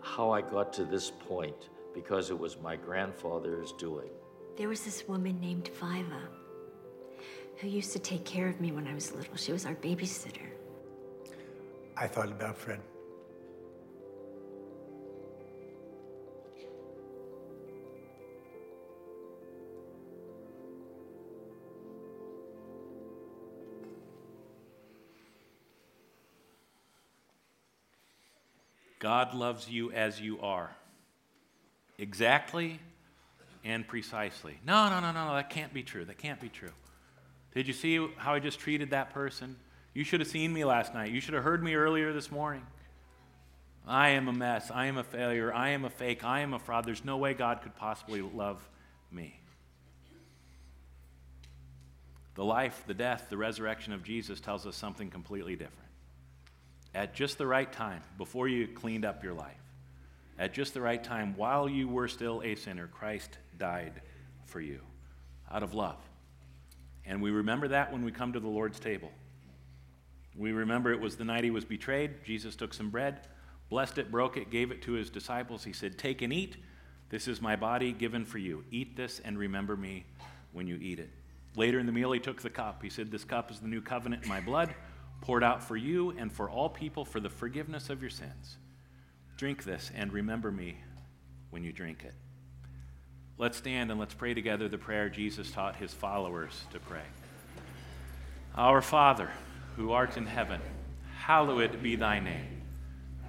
How 0.01 0.31
I 0.31 0.41
got 0.41 0.73
to 0.73 0.83
this 0.83 1.11
point 1.11 1.69
because 1.93 2.29
it 2.29 2.37
was 2.37 2.59
my 2.59 2.75
grandfather's 2.75 3.71
doing. 3.73 4.09
There 4.57 4.67
was 4.67 4.83
this 4.83 5.07
woman 5.07 5.39
named 5.39 5.69
Viva 5.79 6.21
who 7.57 7.67
used 7.67 7.93
to 7.93 7.99
take 7.99 8.25
care 8.25 8.47
of 8.47 8.59
me 8.59 8.71
when 8.71 8.87
I 8.87 8.93
was 8.93 9.13
little. 9.13 9.35
She 9.35 9.51
was 9.51 9.65
our 9.65 9.75
babysitter. 9.75 10.47
I 11.95 12.07
thought 12.07 12.29
about 12.29 12.57
Fred. 12.57 12.79
God 29.01 29.33
loves 29.33 29.67
you 29.67 29.91
as 29.91 30.21
you 30.21 30.39
are. 30.41 30.69
Exactly 31.97 32.79
and 33.65 33.85
precisely. 33.87 34.59
No, 34.63 34.89
no, 34.89 34.99
no, 34.99 35.11
no, 35.11 35.27
no, 35.27 35.33
that 35.33 35.49
can't 35.49 35.73
be 35.73 35.81
true. 35.81 36.05
That 36.05 36.19
can't 36.19 36.39
be 36.39 36.49
true. 36.49 36.71
Did 37.55 37.67
you 37.67 37.73
see 37.73 38.07
how 38.17 38.35
I 38.35 38.39
just 38.39 38.59
treated 38.59 38.91
that 38.91 39.11
person? 39.11 39.57
You 39.95 40.03
should 40.03 40.19
have 40.19 40.29
seen 40.29 40.53
me 40.53 40.63
last 40.65 40.93
night. 40.93 41.11
You 41.11 41.19
should 41.19 41.33
have 41.33 41.43
heard 41.43 41.63
me 41.63 41.73
earlier 41.73 42.13
this 42.13 42.31
morning. 42.31 42.61
I 43.87 44.09
am 44.09 44.27
a 44.27 44.33
mess. 44.33 44.69
I 44.71 44.85
am 44.85 44.99
a 44.99 45.03
failure. 45.03 45.51
I 45.51 45.69
am 45.69 45.83
a 45.83 45.89
fake. 45.89 46.23
I 46.23 46.41
am 46.41 46.53
a 46.53 46.59
fraud. 46.59 46.85
There's 46.85 47.03
no 47.03 47.17
way 47.17 47.33
God 47.33 47.63
could 47.63 47.75
possibly 47.75 48.21
love 48.21 48.61
me. 49.11 49.39
The 52.35 52.45
life, 52.45 52.83
the 52.85 52.93
death, 52.93 53.27
the 53.31 53.37
resurrection 53.37 53.93
of 53.93 54.03
Jesus 54.03 54.39
tells 54.39 54.67
us 54.67 54.75
something 54.75 55.09
completely 55.09 55.55
different 55.55 55.90
at 56.93 57.13
just 57.13 57.37
the 57.37 57.47
right 57.47 57.71
time, 57.71 58.01
before 58.17 58.47
you 58.47 58.67
cleaned 58.67 59.05
up 59.05 59.23
your 59.23 59.33
life, 59.33 59.55
at 60.37 60.53
just 60.53 60.73
the 60.73 60.81
right 60.81 61.03
time, 61.03 61.35
while 61.37 61.69
you 61.69 61.87
were 61.87 62.07
still 62.07 62.41
a 62.43 62.55
sinner, 62.55 62.87
Christ 62.87 63.37
died 63.57 64.01
for 64.45 64.59
you 64.59 64.81
out 65.49 65.63
of 65.63 65.73
love. 65.73 65.97
And 67.05 67.21
we 67.21 67.31
remember 67.31 67.69
that 67.69 67.91
when 67.91 68.03
we 68.03 68.11
come 68.11 68.33
to 68.33 68.39
the 68.39 68.47
Lord's 68.47 68.79
table. 68.79 69.11
We 70.35 70.51
remember 70.51 70.91
it 70.91 70.99
was 70.99 71.15
the 71.15 71.25
night 71.25 71.43
he 71.43 71.51
was 71.51 71.65
betrayed. 71.65 72.23
Jesus 72.23 72.55
took 72.55 72.73
some 72.73 72.89
bread, 72.89 73.27
blessed 73.69 73.97
it, 73.97 74.11
broke 74.11 74.37
it, 74.37 74.49
gave 74.49 74.71
it 74.71 74.81
to 74.83 74.93
his 74.93 75.09
disciples. 75.09 75.63
He 75.63 75.73
said, 75.73 75.97
Take 75.97 76.21
and 76.21 76.31
eat. 76.31 76.57
This 77.09 77.27
is 77.27 77.41
my 77.41 77.55
body 77.55 77.91
given 77.91 78.23
for 78.23 78.37
you. 78.37 78.63
Eat 78.71 78.95
this 78.95 79.19
and 79.23 79.37
remember 79.37 79.75
me 79.75 80.05
when 80.53 80.67
you 80.67 80.77
eat 80.81 80.99
it. 80.99 81.09
Later 81.55 81.79
in 81.79 81.85
the 81.85 81.91
meal, 81.91 82.13
he 82.13 82.19
took 82.19 82.41
the 82.41 82.49
cup. 82.49 82.81
He 82.81 82.89
said, 82.89 83.11
This 83.11 83.25
cup 83.25 83.51
is 83.51 83.59
the 83.59 83.67
new 83.67 83.81
covenant 83.81 84.23
in 84.23 84.29
my 84.29 84.39
blood 84.39 84.73
poured 85.21 85.43
out 85.43 85.63
for 85.63 85.77
you 85.77 86.11
and 86.17 86.31
for 86.31 86.49
all 86.49 86.67
people 86.67 87.05
for 87.05 87.19
the 87.19 87.29
forgiveness 87.29 87.89
of 87.89 88.01
your 88.01 88.09
sins. 88.09 88.57
Drink 89.37 89.63
this 89.63 89.91
and 89.95 90.11
remember 90.11 90.51
me 90.51 90.77
when 91.51 91.63
you 91.63 91.71
drink 91.71 92.03
it. 92.03 92.13
Let's 93.37 93.57
stand 93.57 93.89
and 93.91 93.99
let's 93.99 94.13
pray 94.13 94.33
together 94.33 94.67
the 94.67 94.77
prayer 94.77 95.09
Jesus 95.09 95.51
taught 95.51 95.75
his 95.77 95.93
followers 95.93 96.63
to 96.73 96.79
pray. 96.79 97.01
Our 98.55 98.81
Father, 98.81 99.29
who 99.77 99.91
art 99.91 100.17
in 100.17 100.25
heaven, 100.25 100.61
hallowed 101.17 101.81
be 101.81 101.95
thy 101.95 102.19
name. 102.19 102.61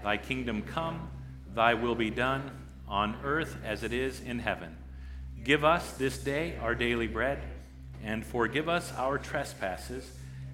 Thy 0.03 0.17
kingdom 0.17 0.63
come, 0.63 1.11
thy 1.55 1.75
will 1.75 1.95
be 1.95 2.11
done, 2.11 2.51
on 2.89 3.17
earth 3.23 3.57
as 3.65 3.85
it 3.85 3.93
is 3.93 4.21
in 4.21 4.39
heaven. 4.39 4.77
Give 5.45 5.65
us 5.65 5.93
this 5.93 6.19
day 6.19 6.59
our 6.61 6.75
daily 6.75 7.07
bread, 7.07 7.39
and 8.03 8.27
forgive 8.27 8.69
us 8.69 8.93
our 8.97 9.19
trespasses 9.19 10.11